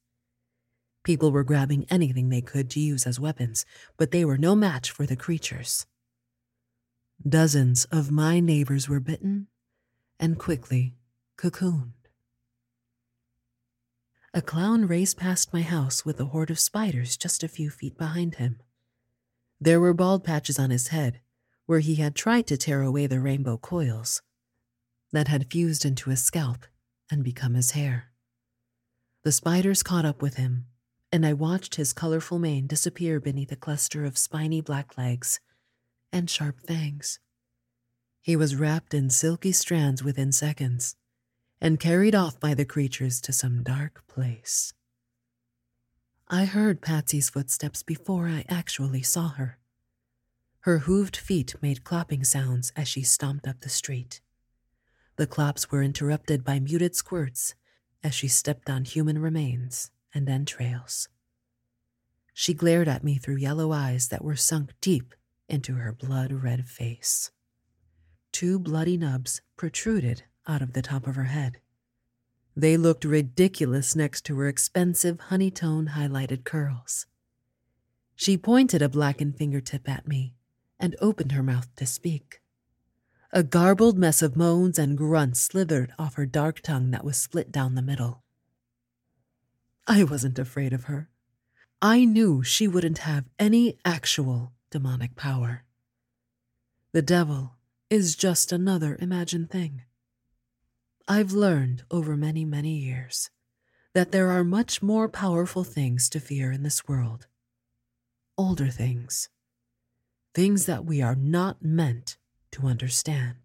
People 1.03 1.31
were 1.31 1.43
grabbing 1.43 1.85
anything 1.91 2.29
they 2.29 2.41
could 2.41 2.71
to 2.71 2.79
use 2.79 3.05
as 3.05 3.19
weapons, 3.19 3.67
but 3.97 4.09
they 4.09 4.25
were 4.25 4.35
no 4.35 4.55
match 4.55 4.89
for 4.89 5.05
the 5.05 5.15
creatures. 5.15 5.85
Dozens 7.21 7.85
of 7.91 8.09
my 8.09 8.39
neighbors 8.39 8.89
were 8.89 8.99
bitten 8.99 9.45
and 10.19 10.39
quickly 10.39 10.95
cocooned. 11.37 11.93
A 14.33 14.41
clown 14.41 14.87
raced 14.87 15.17
past 15.17 15.53
my 15.53 15.61
house 15.61 16.03
with 16.03 16.19
a 16.19 16.25
horde 16.25 16.49
of 16.49 16.59
spiders 16.59 17.15
just 17.15 17.43
a 17.43 17.47
few 17.47 17.69
feet 17.69 17.95
behind 17.95 18.35
him. 18.35 18.59
There 19.61 19.79
were 19.79 19.93
bald 19.93 20.23
patches 20.23 20.57
on 20.57 20.71
his 20.71 20.87
head, 20.87 21.21
where 21.69 21.81
he 21.81 21.97
had 21.97 22.15
tried 22.15 22.47
to 22.47 22.57
tear 22.57 22.81
away 22.81 23.05
the 23.05 23.19
rainbow 23.19 23.55
coils 23.55 24.23
that 25.11 25.27
had 25.27 25.51
fused 25.51 25.85
into 25.85 26.09
his 26.09 26.23
scalp 26.23 26.65
and 27.11 27.23
become 27.23 27.53
his 27.53 27.71
hair. 27.71 28.05
The 29.23 29.31
spiders 29.31 29.83
caught 29.83 30.03
up 30.03 30.19
with 30.19 30.37
him, 30.37 30.65
and 31.11 31.23
I 31.23 31.33
watched 31.33 31.75
his 31.75 31.93
colorful 31.93 32.39
mane 32.39 32.65
disappear 32.65 33.19
beneath 33.19 33.51
a 33.51 33.55
cluster 33.55 34.03
of 34.03 34.17
spiny 34.17 34.61
black 34.61 34.97
legs 34.97 35.41
and 36.11 36.27
sharp 36.27 36.59
fangs. 36.59 37.19
He 38.19 38.35
was 38.35 38.55
wrapped 38.55 38.95
in 38.95 39.11
silky 39.11 39.51
strands 39.51 40.03
within 40.03 40.31
seconds 40.31 40.95
and 41.61 41.79
carried 41.79 42.15
off 42.15 42.39
by 42.39 42.55
the 42.55 42.65
creatures 42.65 43.21
to 43.21 43.31
some 43.31 43.61
dark 43.61 44.07
place. 44.07 44.73
I 46.27 46.45
heard 46.45 46.81
Patsy's 46.81 47.29
footsteps 47.29 47.83
before 47.83 48.27
I 48.27 48.43
actually 48.49 49.03
saw 49.03 49.27
her. 49.33 49.58
Her 50.63 50.79
hooved 50.79 51.15
feet 51.15 51.55
made 51.61 51.85
clopping 51.85 52.25
sounds 52.25 52.73
as 52.75 52.87
she 52.87 53.01
stomped 53.01 53.47
up 53.47 53.61
the 53.61 53.69
street. 53.69 54.19
The 55.15 55.27
clops 55.27 55.71
were 55.71 55.81
interrupted 55.81 56.43
by 56.43 56.59
muted 56.59 56.95
squirts 56.95 57.55
as 58.03 58.13
she 58.13 58.27
stepped 58.27 58.69
on 58.69 58.83
human 58.83 59.19
remains 59.19 59.91
and 60.13 60.27
entrails. 60.27 61.07
She 62.33 62.53
glared 62.53 62.89
at 62.89 63.03
me 63.03 63.17
through 63.17 63.37
yellow 63.37 63.71
eyes 63.71 64.09
that 64.09 64.23
were 64.23 64.35
sunk 64.35 64.73
deep 64.81 65.13
into 65.47 65.75
her 65.75 65.93
blood 65.93 66.31
red 66.31 66.67
face. 66.67 67.31
Two 68.33 68.59
bloody 68.59 68.97
nubs 68.97 69.41
protruded 69.55 70.23
out 70.47 70.61
of 70.61 70.73
the 70.73 70.81
top 70.81 71.07
of 71.07 71.15
her 71.15 71.25
head. 71.25 71.59
They 72.55 72.75
looked 72.75 73.05
ridiculous 73.05 73.95
next 73.95 74.25
to 74.25 74.37
her 74.37 74.47
expensive 74.47 75.19
honey 75.21 75.51
tone 75.51 75.91
highlighted 75.95 76.43
curls. 76.43 77.05
She 78.15 78.37
pointed 78.37 78.81
a 78.81 78.89
blackened 78.89 79.37
fingertip 79.37 79.87
at 79.87 80.07
me 80.07 80.33
and 80.79 80.95
opened 81.01 81.33
her 81.33 81.43
mouth 81.43 81.73
to 81.75 81.85
speak. 81.85 82.41
A 83.31 83.43
garbled 83.43 83.97
mess 83.97 84.21
of 84.21 84.35
moans 84.35 84.79
and 84.79 84.97
grunts 84.97 85.41
slithered 85.41 85.93
off 85.99 86.15
her 86.15 86.25
dark 86.25 86.61
tongue 86.61 86.91
that 86.91 87.05
was 87.05 87.17
split 87.17 87.51
down 87.51 87.75
the 87.75 87.81
middle. 87.81 88.23
I 89.85 90.03
wasn't 90.03 90.39
afraid 90.39 90.73
of 90.73 90.85
her. 90.85 91.09
I 91.81 92.05
knew 92.05 92.43
she 92.43 92.67
wouldn't 92.67 92.99
have 92.99 93.25
any 93.37 93.77
actual 93.85 94.53
demonic 94.69 95.15
power. 95.15 95.63
The 96.91 97.01
devil 97.01 97.55
is 97.89 98.15
just 98.15 98.51
another 98.51 98.97
imagined 98.99 99.49
thing. 99.49 99.83
I've 101.07 101.31
learned 101.31 101.83
over 101.89 102.17
many, 102.17 102.45
many 102.45 102.77
years 102.77 103.29
that 103.93 104.11
there 104.11 104.29
are 104.29 104.43
much 104.43 104.81
more 104.81 105.09
powerful 105.09 105.63
things 105.63 106.09
to 106.09 106.19
fear 106.19 106.51
in 106.51 106.63
this 106.63 106.87
world. 106.87 107.27
Older 108.37 108.67
things. 108.67 109.29
Things 110.39 110.67
that 110.67 110.85
we 110.85 111.01
are 111.01 111.15
not 111.15 111.61
meant 111.61 112.15
to 112.53 112.65
understand. 112.67 113.35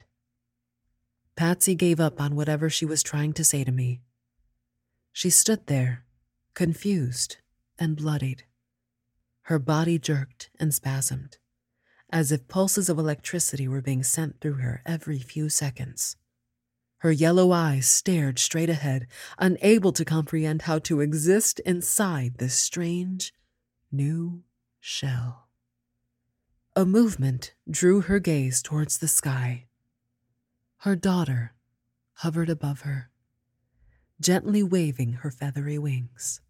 Patsy 1.35 1.74
gave 1.74 1.98
up 1.98 2.20
on 2.20 2.37
whatever 2.37 2.70
she 2.70 2.85
was 2.87 3.02
trying 3.02 3.33
to 3.33 3.42
say 3.42 3.64
to 3.64 3.72
me. 3.72 4.02
She 5.12 5.28
stood 5.28 5.66
there, 5.66 6.04
confused 6.54 7.38
and 7.80 7.96
bloodied. 7.96 8.44
Her 9.50 9.59
body 9.59 9.98
jerked 9.98 10.50
and 10.61 10.70
spasmed, 10.70 11.38
as 12.11 12.30
if 12.30 12.46
pulses 12.46 12.88
of 12.88 12.96
electricity 12.96 13.66
were 13.66 13.83
being 13.83 14.04
sent 14.04 14.40
through 14.40 14.59
her 14.59 14.80
every 14.87 15.18
few 15.18 15.48
seconds. 15.48 16.14
Her 16.98 17.11
yellow 17.11 17.50
eyes 17.50 17.88
stared 17.88 18.38
straight 18.38 18.70
ahead, 18.70 19.09
unable 19.37 19.90
to 19.90 20.04
comprehend 20.04 20.62
how 20.62 20.78
to 20.78 21.00
exist 21.00 21.59
inside 21.66 22.35
this 22.38 22.54
strange, 22.54 23.35
new 23.90 24.44
shell. 24.78 25.43
A 26.76 26.84
movement 26.84 27.54
drew 27.70 28.00
her 28.00 28.18
gaze 28.18 28.60
towards 28.60 28.98
the 28.98 29.06
sky. 29.06 29.66
Her 30.78 30.96
daughter 30.96 31.52
hovered 32.14 32.50
above 32.50 32.80
her, 32.80 33.10
gently 34.20 34.60
waving 34.60 35.12
her 35.22 35.30
feathery 35.30 35.78
wings. 35.78 36.40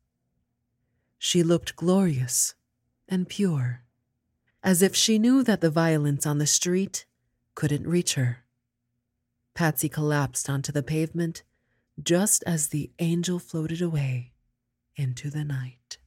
She 1.19 1.43
looked 1.43 1.77
glorious 1.77 2.55
and 3.07 3.29
pure, 3.29 3.85
as 4.63 4.81
if 4.81 4.97
she 4.97 5.19
knew 5.19 5.43
that 5.43 5.61
the 5.61 5.69
violence 5.69 6.25
on 6.25 6.39
the 6.39 6.47
street 6.47 7.05
couldn't 7.55 7.87
reach 7.87 8.15
her. 8.15 8.45
Patsy 9.53 9.91
collapsed 9.91 10.49
onto 10.49 10.73
the 10.73 10.83
pavement 10.83 11.43
just 12.03 12.43
as 12.47 12.69
the 12.69 12.91
angel 12.99 13.39
floated 13.39 13.83
away 13.83 14.33
into 14.97 15.29
the 15.29 15.45
night. 15.45 15.99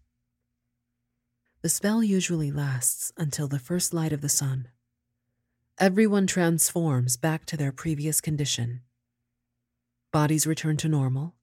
The 1.61 1.69
spell 1.69 2.03
usually 2.03 2.51
lasts 2.51 3.11
until 3.17 3.47
the 3.47 3.59
first 3.59 3.93
light 3.93 4.13
of 4.13 4.21
the 4.21 4.29
sun. 4.29 4.69
Everyone 5.77 6.27
transforms 6.27 7.17
back 7.17 7.45
to 7.47 7.57
their 7.57 7.71
previous 7.71 8.21
condition. 8.21 8.81
Bodies 10.11 10.47
return 10.47 10.77
to 10.77 10.87
normal, 10.87 11.35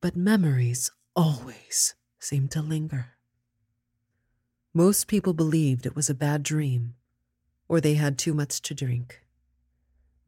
but 0.00 0.16
memories 0.16 0.90
always 1.16 1.94
seem 2.18 2.48
to 2.48 2.62
linger. 2.62 3.16
Most 4.74 5.08
people 5.08 5.32
believed 5.32 5.86
it 5.86 5.96
was 5.96 6.10
a 6.10 6.14
bad 6.14 6.42
dream 6.42 6.94
or 7.68 7.80
they 7.80 7.94
had 7.94 8.18
too 8.18 8.34
much 8.34 8.60
to 8.62 8.74
drink 8.74 9.20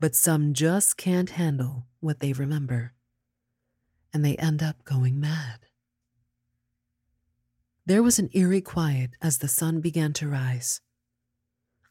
but 0.02 0.16
some 0.16 0.52
just 0.52 0.96
can't 0.96 1.30
handle 1.30 1.86
what 2.00 2.18
they 2.18 2.32
remember, 2.32 2.92
and 4.12 4.24
they 4.24 4.34
end 4.34 4.60
up 4.60 4.82
going 4.82 5.20
mad. 5.20 5.60
There 7.84 8.02
was 8.02 8.20
an 8.20 8.30
eerie 8.32 8.60
quiet 8.60 9.16
as 9.20 9.38
the 9.38 9.48
sun 9.48 9.80
began 9.80 10.12
to 10.14 10.28
rise. 10.28 10.80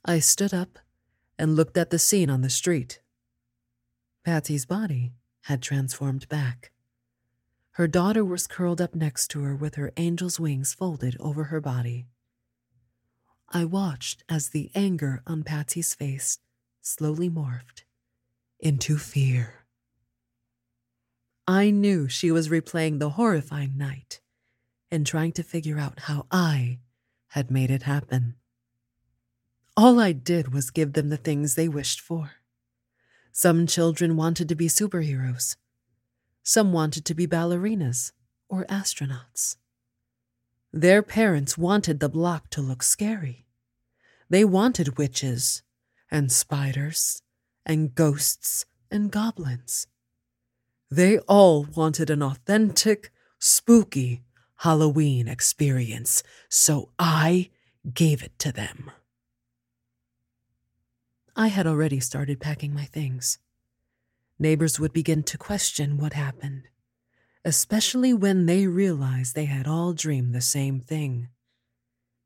I 0.06 0.20
stood 0.20 0.54
up 0.54 0.80
and 1.38 1.56
looked 1.56 1.78
at 1.78 1.90
the 1.90 2.00
scene 2.00 2.30
on 2.30 2.42
the 2.42 2.50
street. 2.50 3.02
Patsy's 4.24 4.66
body 4.66 5.12
had 5.44 5.62
transformed 5.62 6.30
back. 6.30 6.72
Her 7.72 7.88
daughter 7.88 8.24
was 8.24 8.48
curled 8.48 8.80
up 8.80 8.96
next 8.96 9.28
to 9.30 9.42
her 9.42 9.56
with 9.56 9.76
her 9.76 9.92
angel's 9.98 10.40
wings 10.40 10.74
folded 10.74 11.18
over 11.20 11.46
her 11.46 11.60
body. 11.60 12.08
I 13.50 13.66
watched 13.66 14.24
as 14.30 14.50
the 14.50 14.72
anger 14.74 15.22
on 15.28 15.44
Patsy's 15.44 15.94
face 15.94 16.40
slowly 16.82 17.30
morphed 17.30 17.84
into 18.62 18.98
fear. 18.98 19.66
I 21.46 21.70
knew 21.70 22.08
she 22.08 22.32
was 22.32 22.48
replaying 22.48 23.00
the 23.00 23.12
horrifying 23.12 23.78
night 23.78 24.22
and 24.92 25.08
trying 25.08 25.32
to 25.32 25.44
figure 25.44 25.80
out 25.80 26.02
how 26.02 26.26
I 26.30 26.80
had 27.30 27.50
made 27.50 27.72
it 27.72 27.84
happen. 27.84 28.36
All 29.78 30.00
I 30.00 30.12
did 30.12 30.54
was 30.54 30.70
give 30.70 30.94
them 30.94 31.10
the 31.10 31.18
things 31.18 31.56
they 31.56 31.70
wished 31.70 32.02
for 32.02 32.32
Some 33.32 33.66
children 33.66 34.18
wanted 34.18 34.50
to 34.50 34.56
be 34.56 34.68
superheroes. 34.68 35.56
Some 36.44 36.74
wanted 36.74 37.06
to 37.06 37.14
be 37.14 37.26
ballerinas 37.26 38.12
or 38.50 38.66
astronauts. 38.66 39.56
Their 40.74 41.02
parents 41.02 41.58
wanted 41.58 42.02
the 42.02 42.10
block 42.10 42.50
to 42.50 42.62
look 42.62 42.84
scary. 42.84 43.46
They 44.30 44.44
wanted 44.44 44.98
witches 44.98 45.64
and 46.10 46.32
spiders 46.32 47.22
and 47.66 47.96
ghosts 47.96 48.66
and 48.90 49.12
goblins. 49.12 49.88
They 50.90 51.20
all 51.20 51.64
wanted 51.64 52.10
an 52.10 52.22
authentic, 52.22 53.12
spooky 53.40 54.24
Halloween 54.62 55.28
experience, 55.28 56.22
so 56.48 56.90
I 57.00 57.50
gave 57.96 58.22
it 58.22 58.38
to 58.38 58.52
them. 58.52 58.92
I 61.36 61.48
had 61.48 61.66
already 61.66 62.00
started 62.00 62.40
packing 62.40 62.72
my 62.72 62.86
things. 62.86 63.40
Neighbors 64.38 64.80
would 64.80 64.94
begin 64.94 65.24
to 65.24 65.38
question 65.40 65.98
what 65.98 66.14
happened, 66.14 66.68
especially 67.44 68.14
when 68.14 68.46
they 68.46 68.68
realized 68.68 69.34
they 69.34 69.46
had 69.46 69.66
all 69.66 69.94
dreamed 69.94 70.36
the 70.36 70.42
same 70.42 70.80
thing. 70.80 71.30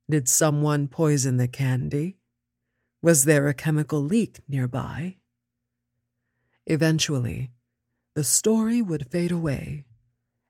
Did 0.09 0.27
someone 0.27 0.89
poison 0.89 1.37
the 1.37 1.47
candy? 1.47 2.17
Was 3.01 3.23
there 3.23 3.47
a 3.47 3.53
chemical 3.53 4.01
leak 4.01 4.39
nearby? 4.45 5.15
Eventually, 6.65 7.51
the 8.13 8.25
story 8.25 8.81
would 8.81 9.09
fade 9.09 9.31
away 9.31 9.85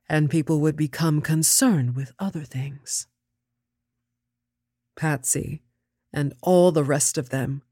and 0.08 0.30
people 0.30 0.60
would 0.60 0.76
become 0.76 1.20
concerned 1.20 1.96
with 1.96 2.12
other 2.18 2.42
things. 2.42 3.06
Patsy 4.96 5.62
and 6.12 6.32
all 6.40 6.72
the 6.72 6.84
rest 6.84 7.18
of 7.18 7.30
them 7.30 7.62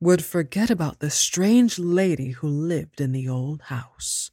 would 0.00 0.24
forget 0.24 0.70
about 0.70 1.00
the 1.00 1.10
strange 1.10 1.78
lady 1.78 2.30
who 2.30 2.48
lived 2.48 3.00
in 3.00 3.12
the 3.12 3.28
old 3.28 3.62
house. 3.62 4.30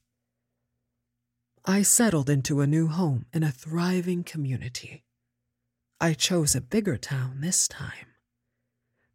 I 1.66 1.82
settled 1.82 2.30
into 2.30 2.62
a 2.62 2.68
new 2.68 2.88
home 2.88 3.26
in 3.34 3.44
a 3.44 3.52
thriving 3.52 4.24
community. 4.24 5.04
I 6.00 6.14
chose 6.14 6.56
a 6.56 6.62
bigger 6.62 6.96
town 6.96 7.42
this 7.42 7.68
time, 7.68 8.14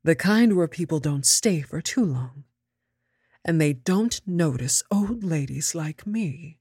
the 0.05 0.15
kind 0.15 0.57
where 0.57 0.69
people 0.69 0.99
don't 0.99 1.25
stay 1.25 1.63
for 1.63 1.81
too 1.81 2.05
long, 2.05 2.45
and 3.45 3.61
they 3.61 3.73
don't 3.73 4.21
notice 4.27 4.83
old 4.91 5.25
ladies 5.25 5.75
like 5.75 6.07
me. 6.07 6.59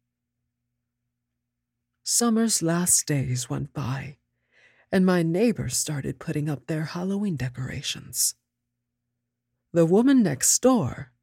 Summer's 2.14 2.62
last 2.62 3.08
days 3.08 3.50
went 3.50 3.74
by, 3.74 4.18
and 4.92 5.06
my 5.06 5.24
neighbors 5.24 5.78
started 5.78 6.20
putting 6.20 6.50
up 6.50 6.68
their 6.68 6.84
Halloween 6.84 7.38
decorations. 7.38 8.36
The 9.72 9.86
woman 9.86 10.22
next 10.22 10.62
door 10.62 11.14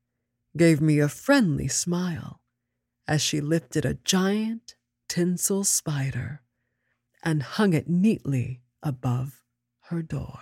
gave 0.57 0.81
me 0.81 0.99
a 0.99 1.11
friendly 1.11 1.69
smile 1.69 2.41
as 3.07 3.21
she 3.21 3.43
lifted 3.43 3.85
a 3.85 3.99
giant 4.03 4.77
tinsel 5.11 5.63
spider 5.63 6.41
and 7.23 7.43
hung 7.43 7.75
it 7.75 7.91
neatly 7.91 8.63
above 8.83 9.43
her 9.91 10.01
door. 10.01 10.41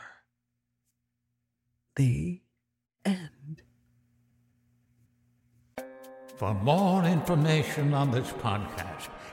The 1.97 2.40
end. 3.05 3.62
For 6.36 6.55
more 6.55 7.03
information 7.03 7.92
on 7.92 8.12
this 8.12 8.30
podcast, 8.30 9.09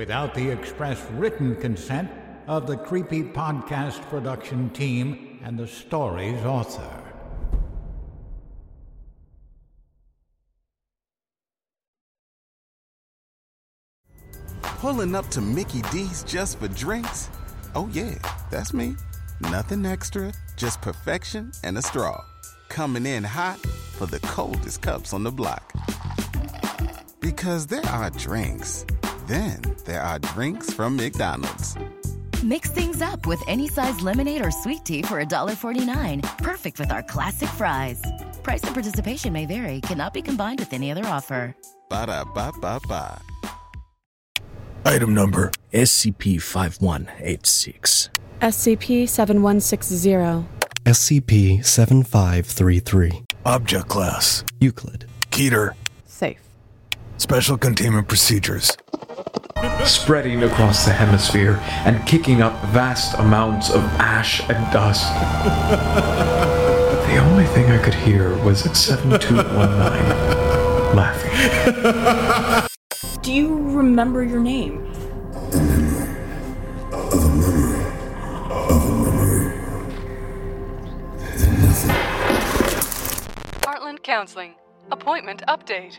without 0.00 0.32
the 0.32 0.48
express 0.48 0.98
written 1.10 1.54
consent 1.56 2.10
of 2.46 2.66
the 2.66 2.74
Creepy 2.74 3.22
Podcast 3.22 4.00
production 4.08 4.70
team 4.70 5.38
and 5.44 5.58
the 5.58 5.66
story's 5.66 6.42
author. 6.42 7.02
Pulling 14.62 15.14
up 15.14 15.28
to 15.28 15.42
Mickey 15.42 15.82
D's 15.92 16.22
just 16.22 16.58
for 16.58 16.68
drinks? 16.68 17.28
Oh, 17.74 17.86
yeah, 17.92 18.14
that's 18.50 18.72
me. 18.72 18.96
Nothing 19.42 19.84
extra, 19.84 20.32
just 20.56 20.80
perfection 20.80 21.52
and 21.62 21.76
a 21.76 21.82
straw. 21.82 22.24
Coming 22.70 23.04
in 23.04 23.22
hot 23.22 23.58
for 23.98 24.06
the 24.06 24.20
coldest 24.20 24.80
cups 24.80 25.12
on 25.12 25.24
the 25.24 25.30
block. 25.30 25.74
Because 27.20 27.66
there 27.66 27.84
are 27.84 28.08
drinks, 28.08 28.86
then 29.30 29.60
there 29.84 30.02
are 30.02 30.18
drinks 30.18 30.72
from 30.72 30.96
McDonald's. 30.96 31.76
Mix 32.42 32.70
things 32.70 33.00
up 33.00 33.26
with 33.26 33.40
any 33.46 33.68
size 33.68 34.00
lemonade 34.00 34.44
or 34.44 34.50
sweet 34.50 34.84
tea 34.84 35.02
for 35.02 35.22
$1.49. 35.22 36.38
Perfect 36.38 36.78
with 36.78 36.90
our 36.90 37.02
classic 37.02 37.48
fries. 37.50 38.02
Price 38.42 38.62
and 38.64 38.74
participation 38.74 39.32
may 39.32 39.46
vary, 39.46 39.80
cannot 39.82 40.12
be 40.12 40.22
combined 40.22 40.58
with 40.58 40.72
any 40.72 40.90
other 40.90 41.04
offer. 41.06 41.54
Ba 41.88 42.06
da 42.06 42.24
ba 42.24 42.52
ba 42.60 42.80
ba. 42.88 43.20
Item 44.84 45.14
number 45.14 45.52
SCP 45.72 46.40
5186. 46.40 48.10
SCP 48.40 49.08
7160. 49.08 50.48
SCP 50.86 51.64
7533. 51.64 53.22
Object 53.44 53.88
Class 53.88 54.44
Euclid. 54.60 55.06
Keter. 55.30 55.72
Safe. 56.06 56.40
Special 57.18 57.58
Containment 57.58 58.08
Procedures. 58.08 58.76
Spreading 59.84 60.42
across 60.42 60.84
the 60.84 60.92
hemisphere 60.92 61.58
and 61.84 62.06
kicking 62.06 62.40
up 62.42 62.62
vast 62.66 63.18
amounts 63.18 63.70
of 63.70 63.82
ash 63.98 64.40
and 64.48 64.72
dust. 64.72 65.12
the 67.08 67.18
only 67.18 67.44
thing 67.46 67.70
I 67.70 67.78
could 67.82 67.94
hear 67.94 68.36
was 68.44 68.60
7219 68.78 70.30
laughing. 70.96 72.68
Do 73.22 73.32
you 73.32 73.56
remember 73.70 74.22
your 74.22 74.40
name? 74.40 74.86
Heartland 83.62 84.02
Counseling. 84.02 84.54
Appointment 84.90 85.42
update. 85.48 85.98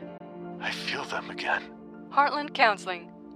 I 0.60 0.72
feel 0.72 1.04
them 1.06 1.30
again. 1.30 1.64
Heartland 2.12 2.54
Counseling. 2.54 3.11